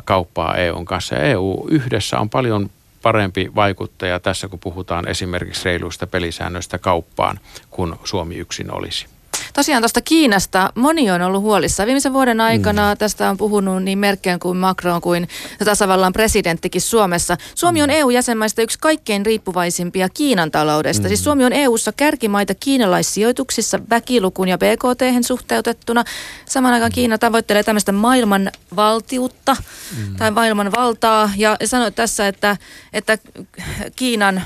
kauppaa 0.05 0.55
EUn 0.55 0.85
kanssa. 0.85 1.15
Ja 1.15 1.21
EU 1.21 1.67
yhdessä 1.69 2.19
on 2.19 2.29
paljon 2.29 2.69
parempi 3.01 3.51
vaikuttaja 3.55 4.19
tässä, 4.19 4.47
kun 4.47 4.59
puhutaan 4.59 5.07
esimerkiksi 5.07 5.65
reiluista 5.65 6.07
pelisäännöistä 6.07 6.77
kauppaan, 6.77 7.39
kun 7.69 7.99
Suomi 8.03 8.35
yksin 8.35 8.73
olisi. 8.73 9.07
Tosiaan 9.53 9.81
tuosta 9.81 10.01
Kiinasta 10.01 10.71
moni 10.75 11.11
on 11.11 11.21
ollut 11.21 11.41
huolissa. 11.41 11.85
Viimeisen 11.85 12.13
vuoden 12.13 12.41
aikana 12.41 12.93
mm. 12.93 12.97
tästä 12.97 13.29
on 13.29 13.37
puhunut 13.37 13.83
niin 13.83 13.99
Merkel 13.99 14.37
kuin 14.39 14.57
Macron 14.57 15.01
kuin 15.01 15.27
tasavallan 15.65 16.13
presidenttikin 16.13 16.81
Suomessa. 16.81 17.37
Suomi 17.55 17.81
on 17.81 17.89
mm. 17.89 17.95
EU-jäsenmaista 17.95 18.61
yksi 18.61 18.79
kaikkein 18.79 19.25
riippuvaisimpia 19.25 20.09
Kiinan 20.09 20.51
taloudesta. 20.51 21.03
Mm. 21.03 21.07
Siis 21.07 21.23
Suomi 21.23 21.45
on 21.45 21.53
EU-ssa 21.53 21.91
kärkimaita 21.91 22.55
kiinalaissijoituksissa 22.55 23.79
väkilukuun 23.89 24.47
ja 24.47 24.57
BKT 24.57 25.25
suhteutettuna. 25.25 26.03
Samaan 26.45 26.73
aikaan 26.73 26.91
Kiina 26.91 27.17
tavoittelee 27.17 27.63
tämmöistä 27.63 27.91
maailman 27.91 28.51
valtiutta 28.75 29.55
mm. 29.97 30.15
tai 30.15 30.31
maailman 30.31 30.71
valtaa 30.71 31.29
ja 31.37 31.57
sanoi 31.65 31.91
tässä, 31.91 32.27
että, 32.27 32.57
että 32.93 33.17
Kiinan 33.95 34.41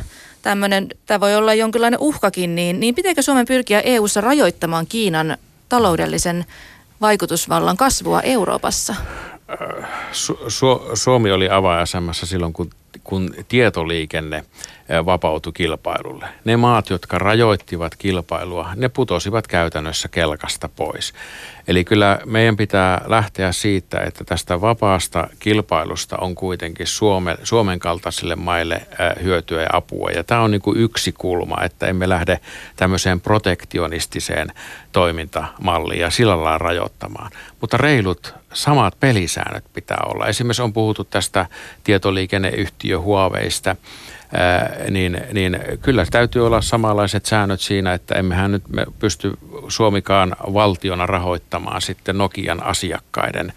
tämmöinen, 0.46 0.88
tämä 1.06 1.20
voi 1.20 1.36
olla 1.36 1.54
jonkinlainen 1.54 2.00
uhkakin, 2.00 2.56
niin, 2.56 2.80
niin 2.80 2.96
pitääkö 2.96 3.22
Suomen 3.22 3.46
pyrkiä 3.46 3.82
EU-ssa 3.82 4.22
rajoittamaan 4.22 4.88
Kiinan 4.88 5.38
taloudellisen 5.70 6.46
vaikutusvallan 7.02 7.78
kasvua 7.78 8.22
Euroopassa? 8.22 8.96
Su- 10.12 10.40
Su- 10.48 10.90
Suomi 10.94 11.32
oli 11.32 11.50
avainasemassa 11.50 12.26
silloin, 12.26 12.54
kun, 12.54 12.70
kun 13.04 13.36
tietoliikenne 13.48 14.46
vapautui 15.06 15.54
kilpailulle. 15.54 16.28
Ne 16.44 16.58
maat, 16.58 16.90
jotka 16.90 17.18
rajoittivat 17.18 17.96
kilpailua, 17.96 18.70
ne 18.76 18.90
putosivat 18.90 19.48
käytännössä 19.48 20.08
kelkasta 20.08 20.70
pois. 20.70 21.14
Eli 21.68 21.86
kyllä 21.86 22.20
meidän 22.26 22.58
pitää 22.58 23.02
lähteä 23.06 23.52
siitä, 23.52 24.00
että 24.00 24.24
tästä 24.24 24.62
vapaasta 24.62 25.28
kilpailusta 25.40 26.18
on 26.18 26.36
kuitenkin 26.36 26.88
Suome, 26.88 27.38
Suomen 27.44 27.80
kaltaisille 27.80 28.36
maille 28.36 28.88
hyötyä 29.24 29.62
ja 29.62 29.70
apua. 29.74 30.10
Ja 30.10 30.24
tämä 30.24 30.42
on 30.42 30.52
niin 30.52 30.62
kuin 30.62 30.80
yksi 30.80 31.12
kulma, 31.12 31.64
että 31.64 31.88
emme 31.88 32.10
lähde 32.10 32.40
tämmöiseen 32.76 33.22
protektionistiseen 33.22 34.48
toimintamalliin 34.92 36.02
ja 36.02 36.10
sillä 36.10 36.38
lailla 36.38 36.58
rajoittamaan. 36.58 37.32
Mutta 37.62 37.78
reilut 37.78 38.34
samat 38.54 39.00
pelisäännöt 39.00 39.66
pitää 39.74 40.00
olla. 40.06 40.28
Esimerkiksi 40.28 40.62
on 40.62 40.74
puhuttu 40.74 41.04
tästä 41.04 41.46
tietoliikenneyhtiö 41.84 43.00
Huaweista 43.00 43.76
niin, 44.90 45.22
niin 45.34 45.60
kyllä 45.82 46.06
täytyy 46.12 46.46
olla 46.46 46.62
samanlaiset 46.62 47.26
säännöt 47.26 47.62
siinä, 47.62 47.94
että 47.94 48.16
emmehän 48.16 48.52
nyt 48.52 48.64
me 48.70 48.86
pysty 49.00 49.34
Suomikaan 49.68 50.36
valtiona 50.54 51.06
rahoittamaan 51.06 51.82
sitten 51.82 52.18
Nokian 52.18 52.64
asiakkaiden 52.64 53.54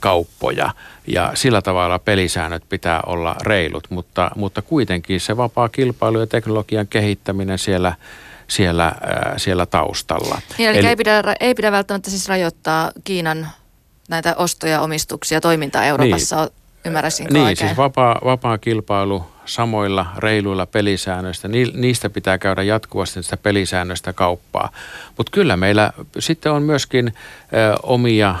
kauppoja. 0.00 0.70
Ja 1.06 1.30
sillä 1.34 1.62
tavalla 1.62 1.98
pelisäännöt 1.98 2.62
pitää 2.68 3.00
olla 3.06 3.36
reilut, 3.42 3.86
mutta, 3.90 4.30
mutta 4.36 4.62
kuitenkin 4.62 5.20
se 5.20 5.36
vapaa 5.36 5.68
kilpailu 5.68 6.20
ja 6.20 6.26
teknologian 6.26 6.86
kehittäminen 6.86 7.58
siellä 7.58 7.94
siellä, 8.48 8.92
siellä 9.36 9.66
taustalla. 9.66 10.40
Niin, 10.58 10.70
eli, 10.70 10.78
eli 10.78 10.86
ei, 10.86 10.96
pidä, 10.96 11.22
ei 11.40 11.54
pidä 11.54 11.72
välttämättä 11.72 12.10
siis 12.10 12.28
rajoittaa 12.28 12.90
Kiinan 13.04 13.48
näitä 14.08 14.34
ostoja, 14.36 14.80
omistuksia, 14.80 15.40
toimintaa 15.40 15.84
Euroopassa, 15.84 16.36
niin, 16.36 16.52
ymmärräsinkö 16.84 17.32
Niin, 17.32 17.42
oikein? 17.42 17.68
siis 17.68 17.76
vapaa, 17.76 18.20
vapaa 18.24 18.58
kilpailu 18.58 19.26
samoilla 19.46 20.06
reiluilla 20.18 20.66
pelisäännöistä. 20.66 21.48
Niistä 21.74 22.10
pitää 22.10 22.38
käydä 22.38 22.62
jatkuvasti 22.62 23.22
sitä 23.22 23.36
pelisäännöistä 23.36 24.12
kauppaa. 24.12 24.72
Mutta 25.16 25.30
kyllä 25.30 25.56
meillä 25.56 25.92
sitten 26.18 26.52
on 26.52 26.62
myöskin 26.62 27.14
omia 27.82 28.34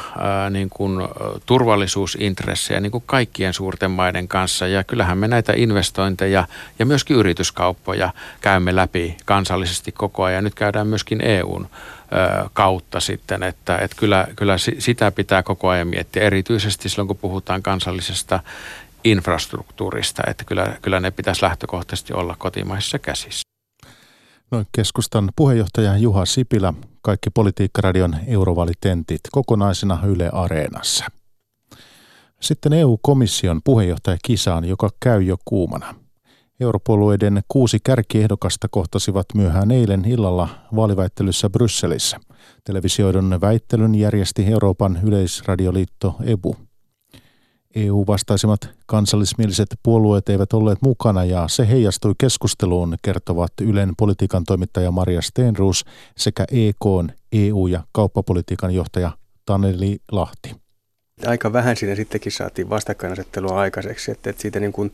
niin 0.50 0.70
kuin, 0.70 1.08
turvallisuusintressejä 1.46 2.80
niin 2.80 2.92
kuin 2.92 3.04
kaikkien 3.06 3.52
suurten 3.52 3.90
maiden 3.90 4.28
kanssa. 4.28 4.66
Ja 4.66 4.84
kyllähän 4.84 5.18
me 5.18 5.28
näitä 5.28 5.52
investointeja 5.56 6.46
ja 6.78 6.86
myöskin 6.86 7.16
yrityskauppoja 7.16 8.12
käymme 8.40 8.76
läpi 8.76 9.16
kansallisesti 9.24 9.92
koko 9.92 10.24
ajan. 10.24 10.44
Nyt 10.44 10.54
käydään 10.54 10.86
myöskin 10.86 11.20
EUn 11.24 11.68
kautta 12.52 13.00
sitten, 13.00 13.42
että, 13.42 13.78
että 13.78 13.96
kyllä, 13.96 14.26
kyllä 14.36 14.56
sitä 14.78 15.10
pitää 15.10 15.42
koko 15.42 15.68
ajan 15.68 15.88
miettiä, 15.88 16.22
erityisesti 16.22 16.88
silloin 16.88 17.08
kun 17.08 17.16
puhutaan 17.16 17.62
kansallisesta 17.62 18.40
infrastruktuurista, 19.10 20.22
että 20.26 20.44
kyllä, 20.44 20.76
kyllä 20.82 21.00
ne 21.00 21.10
pitäisi 21.10 21.42
lähtökohtaisesti 21.42 22.12
olla 22.12 22.36
kotimaisissa 22.38 22.98
käsissä. 22.98 23.42
No, 24.50 24.64
keskustan 24.72 25.28
puheenjohtaja 25.36 25.96
Juha 25.96 26.24
Sipilä, 26.24 26.74
kaikki 27.02 27.30
Politiikkaradion 27.30 28.16
eurovaalitentit 28.26 29.20
kokonaisena 29.32 29.98
Yle 30.06 30.28
Areenassa. 30.32 31.04
Sitten 32.40 32.72
EU-komission 32.72 33.60
puheenjohtaja 33.64 34.16
Kisaan, 34.24 34.64
joka 34.64 34.90
käy 35.00 35.22
jo 35.22 35.36
kuumana. 35.44 35.94
Europuolueiden 36.60 37.42
kuusi 37.48 37.78
kärkiehdokasta 37.84 38.68
kohtasivat 38.70 39.26
myöhään 39.34 39.70
eilen 39.70 40.04
illalla 40.04 40.48
vaaliväittelyssä 40.76 41.50
Brysselissä. 41.50 42.20
Televisioidun 42.64 43.38
väittelyn 43.40 43.94
järjesti 43.94 44.46
Euroopan 44.46 44.98
yleisradioliitto 45.02 46.16
EBU. 46.24 46.56
EU-vastaisimmat 47.76 48.60
kansallismieliset 48.86 49.68
puolueet 49.82 50.28
eivät 50.28 50.52
olleet 50.52 50.82
mukana 50.82 51.24
ja 51.24 51.48
se 51.48 51.68
heijastui 51.68 52.12
keskusteluun, 52.18 52.96
kertovat 53.02 53.52
Ylen 53.60 53.92
politiikan 53.98 54.44
toimittaja 54.44 54.90
Maria 54.90 55.22
Steenruus 55.22 55.84
sekä 56.16 56.44
EK, 56.50 57.12
EU- 57.32 57.66
ja 57.66 57.82
kauppapolitiikan 57.92 58.74
johtaja 58.74 59.10
Taneli 59.46 59.98
Lahti. 60.12 60.56
Aika 61.26 61.52
vähän 61.52 61.76
siinä 61.76 61.94
sittenkin 61.94 62.32
saatiin 62.32 62.70
vastakkainasettelua 62.70 63.60
aikaiseksi, 63.60 64.10
että, 64.10 64.30
että 64.30 64.42
siitä 64.42 64.60
niin 64.60 64.72
kuin 64.72 64.92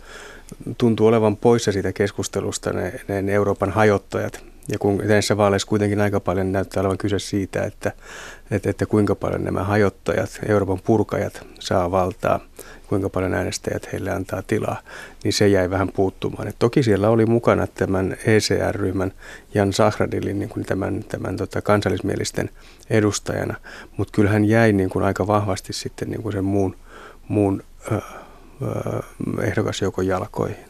tuntuu 0.79 1.07
olevan 1.07 1.37
poissa 1.37 1.73
siitä 1.73 1.93
keskustelusta 1.93 2.73
ne, 2.73 3.01
ne 3.23 3.33
Euroopan 3.33 3.71
hajottajat, 3.71 4.52
ja 4.69 4.79
kun 4.79 5.03
näissä 5.05 5.37
vaaleissa 5.37 5.69
kuitenkin 5.69 6.01
aika 6.01 6.21
paljon 6.21 6.53
näyttää 6.53 6.81
olevan 6.81 6.99
kyse 6.99 7.19
siitä, 7.19 7.63
että, 7.63 7.93
että, 8.51 8.71
että 8.71 8.87
kuinka 8.87 9.15
paljon 9.15 9.45
nämä 9.45 9.65
hajottajat, 9.65 10.41
Euroopan 10.49 10.81
purkajat 10.85 11.47
saa 11.61 11.91
valtaa, 11.91 12.41
kuinka 12.87 13.09
paljon 13.09 13.35
äänestäjät 13.35 13.93
heille 13.93 14.11
antaa 14.11 14.43
tilaa, 14.43 14.81
niin 15.25 15.33
se 15.33 15.49
jäi 15.49 15.71
vähän 15.71 15.89
puuttumaan. 15.93 16.49
Et 16.49 16.57
toki 16.59 16.83
siellä 16.83 17.09
oli 17.09 17.27
mukana 17.27 17.67
tämän 17.67 18.17
ECR-ryhmän 18.27 19.13
Jan 19.55 19.73
Sahradilin 19.73 20.39
niin 20.39 20.49
kuin 20.49 20.67
tämän, 20.67 21.05
tämän 21.09 21.37
tota 21.37 21.63
kansallismielisten 21.63 22.51
edustajana, 22.91 23.55
mutta 23.97 24.13
kyllähän 24.13 24.45
jäi 24.45 24.73
niin 24.73 24.91
kuin 24.91 25.05
aika 25.05 25.27
vahvasti 25.27 25.73
sitten 25.73 26.11
niin 26.11 26.23
kuin 26.23 26.33
sen 26.33 26.45
muun, 26.45 26.77
muun 27.29 27.63
ö, 27.93 27.95
ö, 27.95 28.03
ehdokasjoukon 29.43 30.07
jalkoihin. 30.07 30.65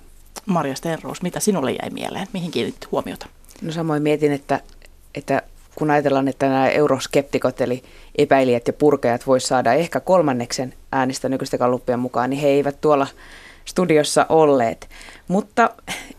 Marja 0.47 0.75
Stenroos, 0.75 1.23
mitä 1.23 1.41
sinulle 1.41 1.73
jäi 1.73 1.91
mieleen? 1.91 2.27
Mihin 2.33 2.51
kiinnitti 2.51 2.87
huomiota? 2.93 3.27
No 3.63 3.73
samoin 3.73 4.03
mietin, 4.03 4.33
että, 4.33 4.61
että 5.15 5.43
kun 5.75 5.91
ajatellaan, 5.91 6.29
että 6.29 6.49
nämä 6.49 6.69
euroskeptikot 6.69 7.61
eli 7.61 7.83
epäilijät 8.19 8.67
ja 8.67 8.73
purkajat 8.73 9.27
voisivat 9.27 9.49
saada 9.49 9.73
ehkä 9.73 10.01
kolmanneksen 10.01 10.75
äänistä 10.93 11.29
nykyistä 11.29 11.59
kalluppien 11.59 11.99
mukaan, 11.99 12.31
niin 12.31 12.41
he 12.41 12.49
eivät 12.49 12.81
tuolla 12.81 13.07
studiossa 13.65 14.27
olleet. 14.29 14.89
Mutta 15.29 15.71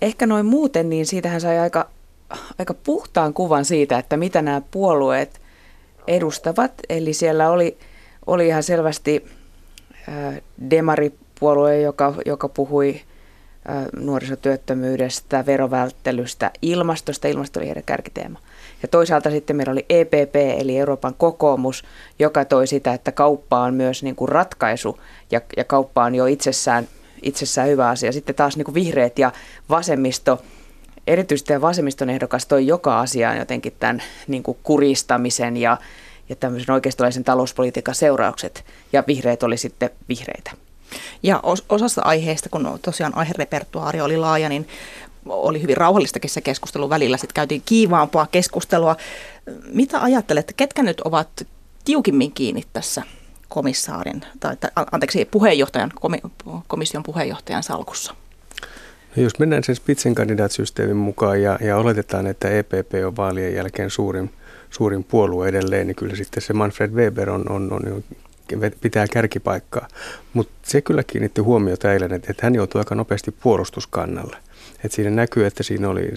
ehkä 0.02 0.28
noin 0.28 0.46
muuten, 0.46 0.90
niin 0.90 1.06
siitähän 1.06 1.42
sai 1.42 1.60
aika, 1.60 1.90
aika 2.60 2.74
puhtaan 2.74 3.34
kuvan 3.34 3.66
siitä, 3.66 3.98
että 3.98 4.18
mitä 4.18 4.42
nämä 4.42 4.62
puolueet 4.72 5.42
edustavat. 6.08 6.72
Eli 6.90 7.14
siellä 7.14 7.50
oli, 7.50 7.78
oli 8.26 8.48
ihan 8.48 8.64
selvästi 8.64 9.26
demaripuolue, 10.70 11.82
joka, 11.82 12.14
joka 12.26 12.50
puhui 12.50 13.02
nuorisotyöttömyydestä, 14.00 15.46
verovälttelystä, 15.46 16.52
ilmastosta. 16.62 17.28
Ilmasto 17.28 17.60
oli 17.60 17.68
heidän 17.68 17.84
kärkiteema. 17.84 18.40
Ja 18.82 18.88
toisaalta 18.88 19.30
sitten 19.30 19.56
meillä 19.56 19.72
oli 19.72 19.86
EPP, 19.90 20.36
eli 20.36 20.78
Euroopan 20.78 21.14
kokoomus, 21.18 21.84
joka 22.20 22.46
toi 22.46 22.68
sitä, 22.68 22.94
että 22.94 23.12
kauppa 23.12 23.60
on 23.60 23.74
myös 23.74 24.04
niin 24.04 24.16
kuin 24.16 24.30
ratkaisu 24.30 25.00
ja, 25.32 25.42
ja 25.58 25.64
kauppa 25.64 26.04
on 26.04 26.16
jo 26.16 26.26
itsessään, 26.26 26.88
itsessään 27.22 27.68
hyvä 27.68 27.90
asia. 27.90 28.12
Sitten 28.12 28.36
taas 28.36 28.58
niin 28.58 28.66
kuin 28.66 28.76
vihreät 28.76 29.20
ja 29.20 29.32
vasemmisto, 29.70 30.42
erityisesti 31.08 31.62
vasemmiston 31.62 32.10
ehdokas 32.10 32.46
toi 32.46 32.68
joka 32.68 33.00
asiaan 33.00 33.38
jotenkin 33.38 33.74
tämän 33.80 34.04
niin 34.28 34.44
kuin 34.44 34.58
kuristamisen 34.64 35.58
ja, 35.58 35.78
ja 36.30 36.36
tämmöisen 36.36 36.74
oikeistolaisen 36.74 37.24
talouspolitiikan 37.24 37.96
seuraukset. 37.96 38.66
Ja 38.94 39.04
vihreät 39.08 39.44
oli 39.44 39.58
sitten 39.58 39.90
vihreitä. 40.10 40.52
Ja 41.24 41.40
osassa 41.70 42.02
aiheista, 42.06 42.50
kun 42.50 42.80
tosiaan 42.82 43.18
aiherepertuaari 43.18 44.02
oli 44.02 44.18
laaja, 44.18 44.50
niin 44.50 44.68
oli 45.26 45.62
hyvin 45.62 45.78
rauhallistakin 45.78 46.30
se 46.30 46.42
keskustelu 46.42 46.90
välillä. 46.90 47.18
Sitten 47.18 47.36
käytiin 47.36 47.62
kiivaampaa 47.66 48.28
keskustelua. 48.32 48.96
Mitä 49.74 50.02
ajattelette, 50.02 50.54
ketkä 50.58 50.84
nyt 50.84 51.02
ovat 51.02 51.48
tiukimmin 51.86 52.32
kiinni 52.32 52.64
tässä 52.74 53.02
komissaarin, 53.50 54.22
tai 54.40 54.56
anteeksi, 54.92 55.26
puheenjohtajan, 55.26 55.92
komission 56.68 57.04
puheenjohtajan 57.04 57.64
salkussa? 57.64 58.14
No 59.16 59.24
jos 59.24 59.40
mennään 59.40 59.64
sen 59.64 59.76
Spitzenkandidaat-systeemin 59.76 60.96
mukaan 60.96 61.42
ja, 61.42 61.60
ja 61.62 61.78
oletetaan, 61.78 62.28
että 62.28 62.50
EPP 62.50 62.94
on 63.06 63.16
vaalien 63.16 63.56
jälkeen 63.56 63.90
suurin, 63.90 64.32
suurin 64.70 65.04
puolue 65.04 65.48
edelleen, 65.48 65.88
niin 65.88 65.96
kyllä 65.96 66.16
sitten 66.16 66.44
se 66.44 66.54
Manfred 66.54 66.92
Weber 66.92 67.30
on, 67.30 67.52
on, 67.52 67.74
on 67.74 68.04
pitää 68.82 69.08
kärkipaikkaa. 69.08 69.88
Mutta 70.34 70.54
se 70.64 70.82
kyllä 70.82 71.04
kiinnitti 71.04 71.42
huomiota 71.42 71.94
eilen, 71.94 72.14
että, 72.14 72.34
hän 72.42 72.56
joutui 72.56 72.82
aika 72.82 72.96
nopeasti 72.96 73.32
puolustuskannalle. 73.32 74.38
Et 74.84 74.92
siinä 74.92 75.10
näkyy, 75.10 75.46
että 75.46 75.64
siinä 75.64 75.90
oli 75.90 76.12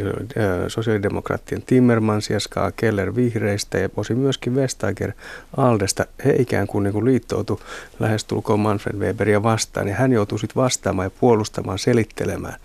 sosiaalidemokraattien 0.69 1.63
Timmermans 1.63 2.31
ja 2.31 2.41
Ska 2.41 2.73
Keller 2.77 3.15
vihreistä 3.15 3.79
ja 3.79 3.89
osi 3.97 4.15
myöskin 4.15 4.55
Vestager 4.55 5.13
Aldesta. 5.57 6.07
He 6.25 6.35
ikään 6.39 6.67
kuin, 6.67 6.85
niin 6.85 6.93
kuin 6.93 7.05
liittoutu 7.05 7.61
lähestulkoon 8.01 8.61
Manfred 8.61 8.97
Weberia 8.97 9.43
vastaan 9.43 9.89
ja 9.89 9.95
hän 9.95 10.13
joutui 10.13 10.39
sitten 10.39 10.63
vastaamaan 10.63 11.07
ja 11.07 11.11
puolustamaan, 11.21 11.79
selittelemään. 11.79 12.61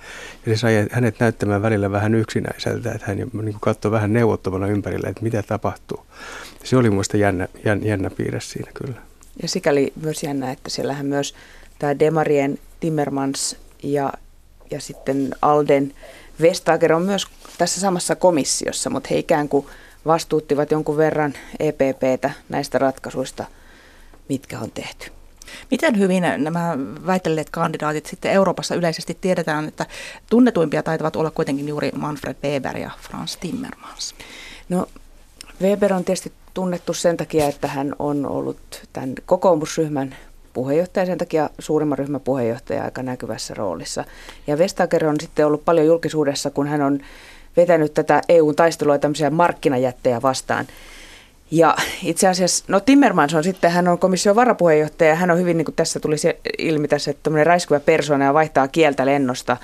Ja 0.45 0.56
se 0.56 0.60
sai 0.60 0.88
hänet 0.91 1.19
näyttämään 1.19 1.62
välillä 1.62 1.91
vähän 1.91 2.15
yksinäiseltä, 2.15 2.91
että 2.91 3.08
hän 3.08 3.17
niin 3.17 3.32
kuin 3.32 3.56
katsoi 3.60 3.91
vähän 3.91 4.13
neuvottomana 4.13 4.67
ympärillä, 4.67 5.10
että 5.10 5.24
mitä 5.24 5.43
tapahtuu. 5.43 6.06
Se 6.63 6.78
oli 6.78 6.89
minusta 6.89 7.17
jännä, 7.17 7.47
jännä, 7.65 7.86
jännä 7.86 8.10
piirre 8.10 8.39
siinä 8.39 8.71
kyllä. 8.74 9.11
Ja 9.41 9.48
sikäli 9.48 9.94
myös 10.02 10.24
jännä, 10.24 10.52
että 10.52 10.70
siellähän 10.70 11.06
myös 11.06 11.36
tämä 11.80 12.00
Demarien 12.00 12.60
Timmermans 12.80 13.56
ja 13.84 14.13
ja 14.72 14.82
sitten 14.82 15.36
Alden 15.41 15.94
Vestager 16.41 16.94
on 16.94 17.02
myös 17.02 17.28
tässä 17.58 17.82
samassa 17.82 18.15
komissiossa, 18.15 18.89
mutta 18.89 19.08
he 19.12 19.17
ikään 19.17 19.50
kuin 19.50 19.65
vastuuttivat 20.06 20.72
jonkun 20.72 20.98
verran 20.98 21.34
EPPtä 21.60 22.32
näistä 22.50 22.78
ratkaisuista, 22.78 23.46
mitkä 24.30 24.60
on 24.60 24.72
tehty. 24.72 25.12
Miten 25.72 26.00
hyvin 26.00 26.24
nämä 26.38 26.78
väitelleet 27.06 27.50
kandidaatit 27.50 28.06
sitten 28.06 28.32
Euroopassa 28.32 28.76
yleisesti 28.76 29.17
tiedetään, 29.22 29.67
että 29.67 29.86
tunnetuimpia 30.30 30.84
taitavat 30.84 31.15
olla 31.15 31.32
kuitenkin 31.32 31.67
juuri 31.67 31.91
Manfred 31.96 32.36
Weber 32.44 32.78
ja 32.78 32.91
Franz 33.02 33.38
Timmermans? 33.38 34.15
No 34.70 34.88
Weber 35.62 35.94
on 35.94 36.04
tietysti 36.06 36.34
tunnettu 36.53 36.93
sen 36.93 37.17
takia, 37.17 37.47
että 37.47 37.67
hän 37.67 37.95
on 37.99 38.25
ollut 38.25 38.57
tämän 38.93 39.13
kokoomusryhmän 39.25 40.15
puheenjohtaja, 40.53 41.05
sen 41.05 41.17
takia 41.17 41.49
suurimman 41.59 41.97
ryhmän 41.97 42.21
puheenjohtaja 42.21 42.83
aika 42.83 43.03
näkyvässä 43.03 43.53
roolissa. 43.53 44.05
Ja 44.47 44.57
Vestager 44.57 45.05
on 45.05 45.15
sitten 45.21 45.47
ollut 45.47 45.65
paljon 45.65 45.87
julkisuudessa, 45.87 46.49
kun 46.49 46.67
hän 46.67 46.81
on 46.81 46.99
vetänyt 47.57 47.93
tätä 47.93 48.21
EUn 48.29 48.55
taistelua 48.55 48.97
tämmöisiä 48.97 49.29
markkinajättejä 49.29 50.21
vastaan. 50.21 50.67
Ja 51.51 51.75
itse 52.03 52.27
asiassa, 52.27 52.65
no 52.67 52.79
Timmermans 52.79 53.33
on 53.33 53.43
sitten, 53.43 53.71
hän 53.71 53.87
on 53.87 53.99
komission 53.99 54.35
varapuheenjohtaja, 54.35 55.15
hän 55.15 55.31
on 55.31 55.37
hyvin, 55.39 55.57
niin 55.57 55.65
kuin 55.65 55.75
tässä 55.75 55.99
tuli 55.99 56.17
se 56.17 56.39
ilmi 56.57 56.87
tässä, 56.87 57.11
että 57.11 57.23
tämmöinen 57.23 57.47
räiskyvä 57.47 57.79
persona 57.79 58.25
ja 58.25 58.33
vaihtaa 58.33 58.67
kieltä 58.67 59.05
lennosta 59.05 59.57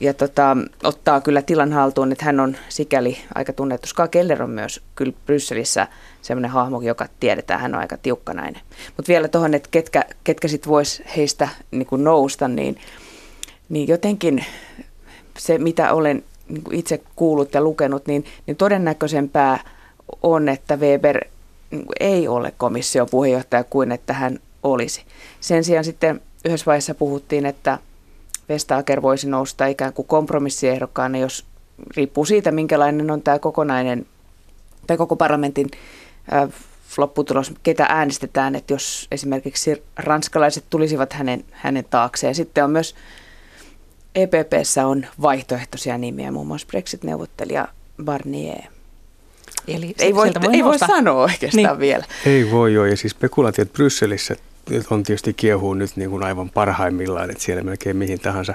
ja 0.00 0.14
tota, 0.14 0.56
ottaa 0.84 1.20
kyllä 1.20 1.42
tilan 1.42 1.72
haltuun, 1.72 2.12
että 2.12 2.24
hän 2.24 2.40
on 2.40 2.56
sikäli 2.68 3.18
aika 3.34 3.52
tunnettu. 3.52 3.86
Ska 3.86 4.08
Keller 4.08 4.42
on 4.42 4.50
myös 4.50 4.82
kyllä 4.94 5.12
Brysselissä 5.26 5.88
semmoinen 6.22 6.50
hahmo, 6.50 6.80
joka 6.80 7.08
tiedetään, 7.20 7.60
hän 7.60 7.74
on 7.74 7.80
aika 7.80 7.96
tiukkanainen. 7.96 8.62
Mutta 8.96 9.08
vielä 9.08 9.28
tuohon, 9.28 9.54
että 9.54 9.68
ketkä, 9.70 10.04
ketkä 10.24 10.48
sitten 10.48 10.70
vois 10.70 11.02
heistä 11.16 11.48
niin 11.70 11.86
kuin 11.86 12.04
nousta, 12.04 12.48
niin, 12.48 12.76
niin 13.68 13.88
jotenkin 13.88 14.44
se, 15.38 15.58
mitä 15.58 15.92
olen 15.92 16.24
niin 16.48 16.62
kuin 16.62 16.78
itse 16.78 17.00
kuullut 17.16 17.54
ja 17.54 17.60
lukenut, 17.60 18.06
niin, 18.06 18.24
niin 18.46 18.56
todennäköisempää 18.56 19.60
on, 20.22 20.48
että 20.48 20.76
Weber 20.76 21.24
niin 21.70 21.86
ei 22.00 22.28
ole 22.28 22.52
komission 22.56 23.08
puheenjohtaja 23.10 23.64
kuin 23.64 23.92
että 23.92 24.12
hän 24.12 24.38
olisi. 24.62 25.02
Sen 25.40 25.64
sijaan 25.64 25.84
sitten 25.84 26.20
yhdessä 26.44 26.66
vaiheessa 26.66 26.94
puhuttiin, 26.94 27.46
että 27.46 27.78
Vestager 28.48 29.02
voisi 29.02 29.28
nousta 29.28 29.66
ikään 29.66 29.92
kuin 29.92 30.08
kompromissiehdokkaana, 30.08 31.18
jos 31.18 31.44
riippuu 31.96 32.24
siitä, 32.24 32.52
minkälainen 32.52 33.10
on 33.10 33.22
tämä 33.22 33.38
kokonainen 33.38 34.06
tai 34.86 34.96
koko 34.96 35.16
parlamentin 35.16 35.70
äh, 36.32 36.48
lopputulos, 36.96 37.52
ketä 37.62 37.86
äänestetään, 37.88 38.54
että 38.54 38.74
jos 38.74 39.06
esimerkiksi 39.10 39.82
ranskalaiset 39.96 40.64
tulisivat 40.70 41.12
hänen, 41.12 41.44
hänen 41.50 41.84
taakseen. 41.90 42.34
Sitten 42.34 42.64
on 42.64 42.70
myös 42.70 42.94
EPPssä 44.14 44.86
on 44.86 45.06
vaihtoehtoisia 45.22 45.98
nimiä, 45.98 46.32
muun 46.32 46.46
muassa 46.46 46.66
Brexit-neuvottelija 46.66 47.68
Barnier. 48.04 48.62
Eli 49.68 49.94
ei 49.98 50.14
voi, 50.14 50.30
voi, 50.44 50.54
ei 50.54 50.64
voi 50.64 50.78
sanoa 50.78 51.22
oikeastaan 51.22 51.66
niin. 51.66 51.78
vielä. 51.78 52.04
Ei 52.26 52.50
voi 52.50 52.74
joo, 52.74 52.84
ja 52.84 52.96
siis 52.96 53.12
spekulaatiot 53.12 53.72
Brysselissä 53.72 54.36
on 54.90 55.02
tietysti 55.02 55.34
kiehuu 55.34 55.74
nyt 55.74 55.96
niin 55.96 56.10
kuin 56.10 56.24
aivan 56.24 56.50
parhaimmillaan, 56.50 57.30
että 57.30 57.42
siellä 57.42 57.62
melkein 57.62 57.96
mihin 57.96 58.20
tahansa 58.20 58.54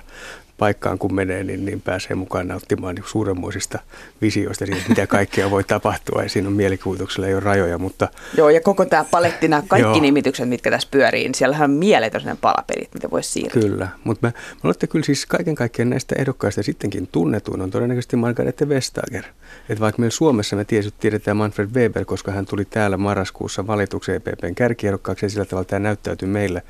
paikkaan 0.61 0.97
kun 0.97 1.15
menee, 1.15 1.43
niin, 1.43 1.65
niin 1.65 1.81
pääsee 1.81 2.15
mukaan 2.15 2.47
nauttimaan 2.47 2.95
niin 2.95 3.05
suuremmoisista 3.07 3.79
visioista 4.21 4.65
siitä, 4.65 4.89
mitä 4.89 5.07
kaikkea 5.07 5.51
voi 5.51 5.63
tapahtua. 5.63 6.23
Ja 6.23 6.29
siinä 6.29 6.47
on 6.47 6.53
mielikuvituksella 6.53 7.27
ei 7.27 7.33
ole 7.33 7.43
rajoja, 7.43 7.77
mutta... 7.77 8.07
Joo, 8.37 8.49
ja 8.49 8.61
koko 8.61 8.85
tämä 8.85 9.05
paletti, 9.11 9.47
nämä 9.47 9.63
kaikki 9.67 9.87
joo. 9.87 10.01
nimitykset, 10.01 10.49
mitkä 10.49 10.71
tässä 10.71 10.87
pyörii, 10.91 11.23
niin 11.23 11.35
siellähän 11.35 11.71
on 11.71 11.77
mieletön 11.77 12.37
palapeli, 12.41 12.89
mitä 12.93 13.11
voisi 13.11 13.29
siirtyä. 13.29 13.61
Kyllä, 13.61 13.87
mutta 14.03 14.27
me, 14.27 14.33
olette 14.63 14.87
kyllä 14.87 15.05
siis 15.05 15.25
kaiken 15.25 15.55
kaikkiaan 15.55 15.89
näistä 15.89 16.15
ehdokkaista 16.17 16.63
sittenkin 16.63 17.07
tunnetuin 17.11 17.61
on 17.61 17.71
todennäköisesti 17.71 18.15
Margarete 18.15 18.69
Vestager. 18.69 19.23
Että 19.69 19.81
vaikka 19.81 19.99
meillä 19.99 20.11
Suomessa 20.11 20.55
me 20.55 20.65
tietysti 20.65 20.99
tiedetään 20.99 21.37
Manfred 21.37 21.69
Weber, 21.73 22.05
koska 22.05 22.31
hän 22.31 22.45
tuli 22.45 22.65
täällä 22.65 22.97
marraskuussa 22.97 23.67
valitukseen 23.67 24.15
EPPn 24.15 24.55
kärkiehdokkaaksi 24.55 25.25
ja 25.25 25.29
sillä 25.29 25.45
tavalla 25.45 25.65
tämä 25.65 25.79
näyttäytyy 25.79 26.27
meille 26.27 26.63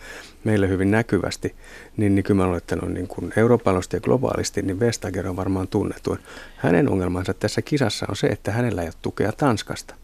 meille 0.44 0.70
hyvin 0.70 0.92
näkyvästi, 0.92 1.56
niin, 1.98 2.16
niin 2.16 2.24
kyllä 2.24 2.38
mä 2.38 2.44
olen 2.44 2.58
ottanut 2.58 2.92
niin 2.92 3.08
kuin 3.08 3.34
eurooppalaisesti 3.36 3.98
ja 3.98 4.02
globaalisti, 4.02 4.62
niin 4.62 4.80
Vestager 4.80 5.28
on 5.28 5.36
varmaan 5.36 5.68
tunnetuin. 5.68 6.20
Hänen 6.58 6.90
ongelmansa 6.90 7.34
tässä 7.34 7.62
kisassa 7.62 8.06
on 8.10 8.16
se, 8.16 8.28
että 8.28 8.52
hänellä 8.52 8.82
ei 8.82 8.88
ole 8.88 8.94
tukea 9.02 9.32
Tanskasta. 9.32 9.96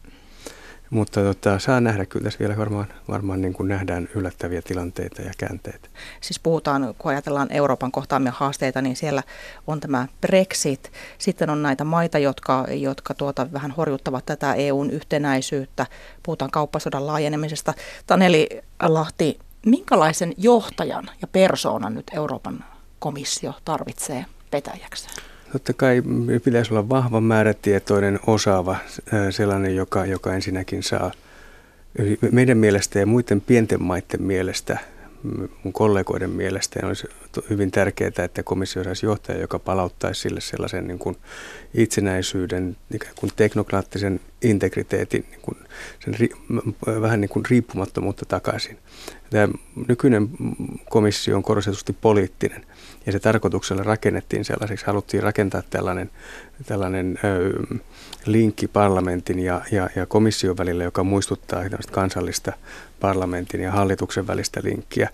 Mutta 0.90 1.20
tota, 1.20 1.58
saa 1.58 1.80
nähdä, 1.80 2.06
kyllä 2.06 2.24
tässä 2.24 2.38
vielä 2.38 2.56
varmaan, 2.56 2.86
varmaan 3.08 3.40
niin 3.40 3.52
kuin 3.52 3.68
nähdään 3.68 4.08
yllättäviä 4.14 4.62
tilanteita 4.62 5.22
ja 5.22 5.32
käänteitä. 5.38 5.88
Siis 6.20 6.40
puhutaan, 6.40 6.94
kun 6.98 7.10
ajatellaan 7.10 7.52
Euroopan 7.52 7.92
kohtaamia 7.92 8.32
haasteita, 8.36 8.82
niin 8.82 8.96
siellä 8.96 9.22
on 9.66 9.80
tämä 9.80 10.08
Brexit. 10.20 10.92
Sitten 11.18 11.50
on 11.50 11.62
näitä 11.62 11.84
maita, 11.84 12.18
jotka, 12.18 12.66
jotka 12.70 13.14
tuota, 13.14 13.52
vähän 13.52 13.70
horjuttavat 13.70 14.26
tätä 14.26 14.54
EUn 14.54 14.90
yhtenäisyyttä. 14.90 15.86
Puhutaan 16.22 16.50
kauppasodan 16.50 17.06
laajenemisesta. 17.06 17.74
Taneli 18.06 18.48
Lahti, 18.82 19.38
minkälaisen 19.70 20.34
johtajan 20.36 21.10
ja 21.22 21.28
persoonan 21.28 21.94
nyt 21.94 22.06
Euroopan 22.14 22.64
komissio 22.98 23.54
tarvitsee 23.64 24.24
vetäjäkseen? 24.52 25.14
Totta 25.52 25.72
kai 25.72 26.02
pitäisi 26.44 26.72
olla 26.74 26.88
vahva, 26.88 27.20
määrätietoinen, 27.20 28.20
osaava, 28.26 28.76
sellainen, 29.30 29.76
joka, 29.76 30.06
joka 30.06 30.34
ensinnäkin 30.34 30.82
saa 30.82 31.10
meidän 32.32 32.58
mielestä 32.58 32.98
ja 32.98 33.06
muiden 33.06 33.40
pienten 33.40 33.82
maiden 33.82 34.22
mielestä, 34.22 34.78
mun 35.64 35.72
kollegoiden 35.72 36.30
mielestä 36.30 36.86
olisi 36.86 37.06
hyvin 37.50 37.70
tärkeää, 37.70 38.10
että 38.18 38.42
komissio 38.42 38.84
saisi 38.84 39.06
johtaja, 39.06 39.40
joka 39.40 39.58
palauttaisi 39.58 40.20
sille 40.20 40.40
sellaisen 40.40 40.86
niin 40.86 40.98
kuin 40.98 41.16
itsenäisyyden, 41.74 42.76
ikään 42.94 43.14
kuin 43.20 43.32
teknokraattisen 43.36 44.20
integriteetin, 44.42 45.26
niin 45.30 45.40
kuin 45.40 45.56
sen 46.04 46.14
ri, 46.14 46.28
vähän 47.00 47.20
niin 47.20 47.28
kuin 47.28 47.44
riippumattomuutta 47.50 48.24
takaisin. 48.24 48.78
Tämä 49.30 49.48
nykyinen 49.88 50.28
komissio 50.90 51.36
on 51.36 51.42
korostetusti 51.42 51.92
poliittinen 51.92 52.66
ja 53.06 53.12
se 53.12 53.18
tarkoituksella 53.18 53.82
rakennettiin 53.82 54.44
sellaiseksi, 54.44 54.86
haluttiin 54.86 55.22
rakentaa 55.22 55.62
tällainen, 55.70 56.10
tällainen 56.66 57.18
ö, 57.24 57.52
linkki 58.26 58.68
parlamentin 58.68 59.38
ja, 59.38 59.60
ja, 59.72 59.88
ja 59.96 60.06
komission 60.06 60.56
välillä, 60.56 60.84
joka 60.84 61.04
muistuttaa 61.04 61.62
kansallista 61.90 62.52
parlamentin 63.00 63.60
ja 63.60 63.72
hallituksen 63.72 64.26
välistä 64.26 64.60
linkkiä. 64.64 65.08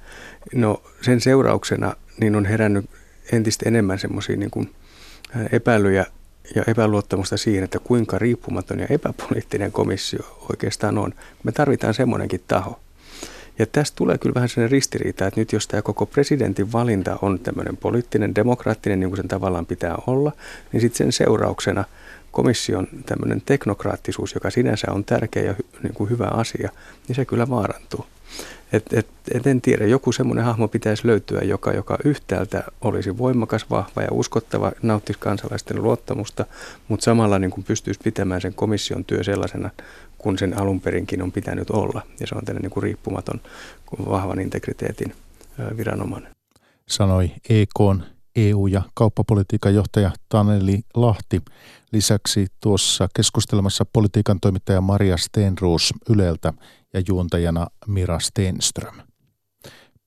No 0.55 0.83
sen 1.01 1.21
seurauksena 1.21 1.95
niin 2.21 2.37
on 2.37 2.47
herännyt 2.47 2.91
entistä 3.33 3.69
enemmän 3.69 3.99
semmoisia 3.99 4.37
niin 4.37 4.75
epäilyjä 5.53 6.07
ja 6.55 6.65
epäluottamusta 6.67 7.37
siihen, 7.37 7.65
että 7.65 7.79
kuinka 7.79 8.19
riippumaton 8.19 8.81
ja 8.81 8.87
epäpoliittinen 8.91 9.73
komissio 9.73 10.39
oikeastaan 10.51 10.99
on. 10.99 11.15
Me 11.43 11.53
tarvitaan 11.53 11.95
semmoinenkin 11.95 12.43
taho. 12.49 12.81
Ja 13.59 13.67
tästä 13.67 13.97
tulee 13.97 14.19
kyllä 14.19 14.35
vähän 14.35 14.49
sellainen 14.49 14.71
ristiriita, 14.71 15.27
että 15.27 15.40
nyt 15.40 15.53
jos 15.53 15.69
tämä 15.69 15.83
koko 15.83 16.07
presidentin 16.07 16.73
valinta 16.73 17.19
on 17.23 17.38
tämmöinen 17.38 17.77
poliittinen, 17.77 18.35
demokraattinen, 18.35 19.01
niin 19.01 19.11
kuin 19.11 19.17
sen 19.17 19.29
tavallaan 19.29 19.67
pitää 19.67 19.95
olla, 20.07 20.33
niin 20.73 20.81
sitten 20.81 20.99
sen 20.99 21.12
seurauksena 21.12 21.85
komission 22.31 22.88
tämmöinen 23.07 23.43
teknokraattisuus, 23.47 24.35
joka 24.35 24.51
sinänsä 24.51 24.93
on 24.93 25.05
tärkeä 25.05 25.43
ja 25.43 25.53
hy, 25.53 25.64
niin 25.83 25.95
kuin 25.95 26.11
hyvä 26.11 26.27
asia, 26.27 26.71
niin 27.09 27.17
se 27.17 27.25
kyllä 27.25 27.51
vaarantuu. 27.51 28.07
Et, 28.75 28.93
et, 28.93 29.07
et 29.35 29.47
en 29.47 29.61
tiedä, 29.61 29.87
joku 29.87 30.13
semmoinen 30.13 30.45
hahmo 30.45 30.69
pitäisi 30.69 31.07
löytyä, 31.07 31.41
joka, 31.41 31.73
joka 31.73 31.99
yhtäältä 32.05 32.65
olisi 32.81 33.19
voimakas, 33.19 33.71
vahva 33.71 34.03
ja 34.03 34.09
uskottava, 34.11 34.73
nauttisi 34.83 35.19
kansalaisten 35.19 35.83
luottamusta, 35.83 36.47
mutta 36.89 37.05
samalla 37.05 37.39
niin 37.39 37.51
kuin 37.51 37.65
pystyisi 37.65 38.01
pitämään 38.05 38.41
sen 38.41 38.55
komission 38.55 39.05
työ 39.05 39.25
sellaisena, 39.25 39.71
kun 40.19 40.39
sen 40.39 40.61
alun 40.61 40.81
perinkin 40.81 41.23
on 41.23 41.33
pitänyt 41.33 41.71
olla. 41.71 42.03
Ja 42.21 42.27
se 42.27 42.35
on 42.35 42.45
tällainen 42.45 42.63
niin 42.63 42.71
kuin 42.71 42.83
riippumaton, 42.83 43.41
vahvan 44.09 44.41
integriteetin 44.41 45.15
viranomainen. 45.77 46.31
Sanoi 46.89 47.31
EKn 47.49 48.03
EU- 48.37 48.67
ja 48.67 48.83
kauppapolitiikan 48.95 49.75
johtaja 49.75 50.11
Taneli 50.29 50.81
Lahti. 50.95 51.43
Lisäksi 51.93 52.47
tuossa 52.61 53.09
keskustelemassa 53.17 53.87
politiikan 53.93 54.41
toimittaja 54.41 54.81
Maria 54.81 55.17
Stenroos 55.17 55.93
Yleltä 56.09 56.53
ja 56.95 57.03
juontajana 57.09 57.67
Mira 57.87 58.19
Stenström. 58.19 58.95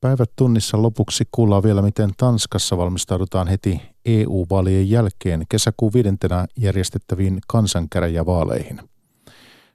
Päivät 0.01 0.31
tunnissa 0.35 0.81
lopuksi 0.81 1.23
kuullaan 1.31 1.63
vielä, 1.63 1.81
miten 1.81 2.09
Tanskassa 2.17 2.77
valmistaudutaan 2.77 3.47
heti 3.47 3.81
EU-vaalien 4.05 4.89
jälkeen 4.89 5.45
kesäkuun 5.49 5.93
viidentenä 5.93 6.47
järjestettäviin 6.57 7.39
kansankäräjävaaleihin. 7.47 8.79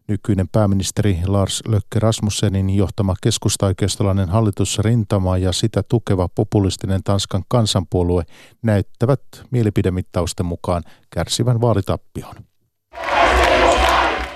Nykyinen 0.09 0.49
pääministeri 0.49 1.19
Lars 1.27 1.63
Lökke 1.69 1.99
Rasmussenin 1.99 2.71
johtama 2.71 3.15
keskustaoikeistolainen 3.23 4.29
hallitusrintama 4.29 5.39
ja 5.39 5.53
sitä 5.53 5.83
tukeva 5.83 6.29
populistinen 6.29 7.03
Tanskan 7.03 7.43
kansanpuolue 7.49 8.23
näyttävät 8.63 9.23
mielipidemittausten 9.51 10.47
mukaan 10.47 10.83
kärsivän 11.11 11.61
vaalitappion. 11.61 12.52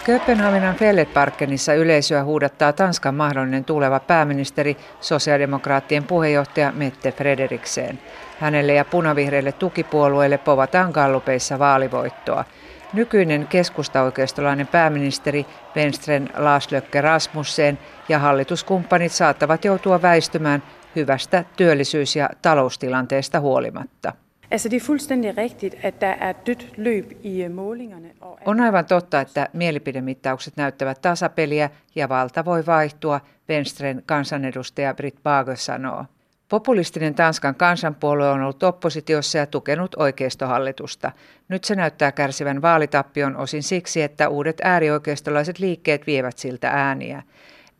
Kööpenhaminan 0.06 0.74
Felletparkenissa 0.74 1.74
yleisöä 1.74 2.24
huudattaa 2.24 2.72
Tanskan 2.72 3.14
mahdollinen 3.14 3.64
tuleva 3.64 4.00
pääministeri, 4.00 4.76
sosiaalidemokraattien 5.00 6.04
puheenjohtaja 6.04 6.72
Mette 6.72 7.12
Frederiksen. 7.12 7.98
Hänelle 8.40 8.74
ja 8.74 8.84
punavihreille 8.84 9.52
tukipuolueille 9.52 10.38
povataan 10.38 10.90
gallupeissa 10.90 11.58
vaalivoittoa. 11.58 12.44
Nykyinen 12.92 13.46
keskustaoikeistolainen 13.46 14.66
pääministeri 14.66 15.46
Venstren 15.76 16.28
Lars 16.36 16.72
Lökke 16.72 17.00
Rasmussen 17.00 17.78
ja 18.08 18.18
hallituskumppanit 18.18 19.12
saattavat 19.12 19.64
joutua 19.64 20.02
väistymään 20.02 20.62
hyvästä 20.96 21.44
työllisyys- 21.56 22.16
ja 22.16 22.30
taloustilanteesta 22.42 23.40
huolimatta. 23.40 24.12
Altså 24.50 24.68
det 24.68 24.76
er 24.76 24.80
fuldstændig 24.86 25.36
rigtigt, 25.36 25.74
at 25.82 26.00
der 26.00 26.14
er 26.20 26.32
dødt 26.32 26.72
løb 26.76 27.12
i 27.22 27.44
øh, 27.44 27.50
målingerne. 27.50 28.10
On 28.44 28.60
aivan 28.60 28.86
totta, 28.86 29.20
että 29.20 29.48
mielipidemittaukset 29.52 30.56
näyttävät 30.56 31.02
tasapeliä 31.02 31.70
ja 31.94 32.08
valta 32.08 32.44
voi 32.44 32.66
vaihtua, 32.66 33.20
Venstren 33.48 34.02
kansanedustaja 34.06 34.94
Britt 34.94 35.22
Bager 35.22 35.56
sanoo. 35.56 36.04
Populistinen 36.48 37.14
Tanskan 37.14 37.54
kansanpuolue 37.54 38.30
on 38.30 38.42
ollut 38.42 38.62
oppositiossa 38.62 39.38
ja 39.38 39.46
tukenut 39.46 39.94
oikeistohallitusta. 39.94 41.12
Nyt 41.48 41.64
se 41.64 41.74
näyttää 41.74 42.12
kärsivän 42.12 42.62
vaalitappion 42.62 43.36
osin 43.36 43.62
siksi, 43.62 44.02
että 44.02 44.28
uudet 44.28 44.60
äärioikeistolaiset 44.64 45.58
liikkeet 45.58 46.06
vievät 46.06 46.38
siltä 46.38 46.68
ääniä. 46.68 47.22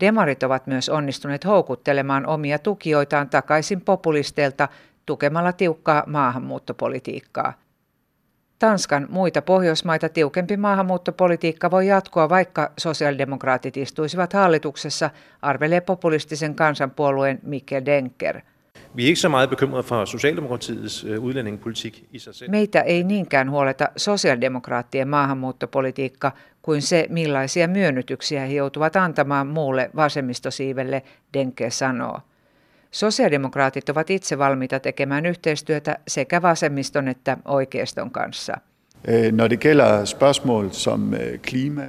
Demarit 0.00 0.42
ovat 0.42 0.66
myös 0.66 0.88
onnistuneet 0.88 1.44
houkuttelemaan 1.44 2.26
omia 2.26 2.59
tukijoitaan 2.59 3.31
takaisin 3.31 3.81
populisteilta 3.81 4.68
tukemalla 5.07 5.53
tiukkaa 5.53 6.03
maahanmuuttopolitiikkaa. 6.07 7.53
Tanskan 8.59 9.07
muita 9.11 9.42
Pohjoismaita 9.42 10.09
tiukempi 10.09 10.57
maahanmuuttopolitiikka 10.57 11.71
voi 11.71 11.87
jatkua, 11.87 12.29
vaikka 12.29 12.73
sosiaalidemokraatit 12.79 13.77
istuisivat 13.77 14.33
hallituksessa, 14.33 15.11
arvelee 15.42 15.81
populistisen 15.81 16.55
kansanpuolueen 16.55 17.38
Mikkel 17.42 17.83
Denker. 17.87 18.40
Vi 18.97 19.03
er 19.03 19.09
ikke 19.09 19.21
så 19.21 19.29
meget 19.29 19.51
bekymret 19.51 19.85
for 19.85 20.05
Socialdemokratiets 20.05 21.05
øh, 21.05 21.25
udlændingepolitik 21.25 22.05
i 22.12 22.19
sig 22.19 22.35
selv. 22.35 22.51
Meitä 22.51 22.81
ei 22.81 23.05
niinkään 23.05 23.51
huoleta 23.51 23.88
sosiaalidemokraattien 23.97 25.09
maahanmuuttopolitiikka 25.09 26.33
kuin 26.62 26.83
se, 26.83 27.07
millaisia 27.11 27.69
myönnytyksiä 27.69 28.47
he 28.47 28.55
joutuvat 28.55 28.97
antamaan 28.97 29.47
muulle 29.47 29.90
vasemmistosiivelle, 29.97 31.03
Denke 31.35 31.71
sanoo. 31.71 32.21
Sosiaalidemokraatit 32.97 33.89
ovat 33.89 34.11
itse 34.11 34.39
valmiita 34.39 34.81
tekemään 34.81 35.27
yhteistyötä 35.27 35.99
sekä 36.09 36.43
vasemmiston 36.43 37.09
että 37.09 37.37
oikeiston 37.45 38.11
kanssa. 38.11 38.55
Når 39.33 39.51
det 39.51 39.61
gælder 39.61 40.07
spørgsmål 40.07 40.69
som 40.71 41.15
øh, 41.15 41.41
klima, 41.51 41.83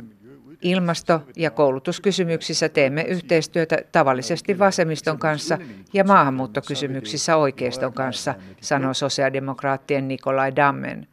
Ilmasto- 0.61 1.21
ja 1.35 1.51
koulutuskysymyksissä 1.51 2.69
teemme 2.69 3.01
yhteistyötä 3.01 3.77
tavallisesti 3.91 4.59
vasemmiston 4.59 5.19
kanssa 5.19 5.57
ja 5.93 6.03
maahanmuuttokysymyksissä 6.03 7.35
oikeiston 7.35 7.93
kanssa, 7.93 8.35
sanoo 8.61 8.93
sosiaalidemokraattien 8.93 10.07
Nikolai 10.07 10.55
Dammen. 10.55 11.07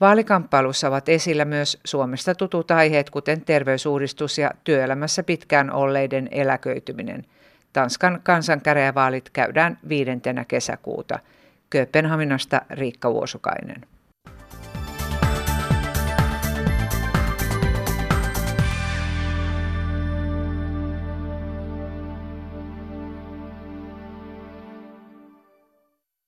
Vaalikamppailussa 0.00 0.88
ovat 0.88 1.08
esillä 1.08 1.44
myös 1.44 1.78
Suomesta 1.84 2.34
tutut 2.34 2.70
aiheet, 2.70 3.10
kuten 3.10 3.40
terveysuudistus 3.40 4.38
ja 4.38 4.50
työelämässä 4.64 5.22
pitkään 5.22 5.72
olleiden 5.72 6.28
eläköityminen– 6.30 7.24
Tanskan 7.72 8.20
kansankäräjävaalit 8.22 9.30
käydään 9.30 9.78
viidentenä 9.88 10.44
kesäkuuta. 10.44 11.18
Kööpenhaminasta 11.70 12.60
Riikka 12.70 13.12
Vuosukainen. 13.12 13.86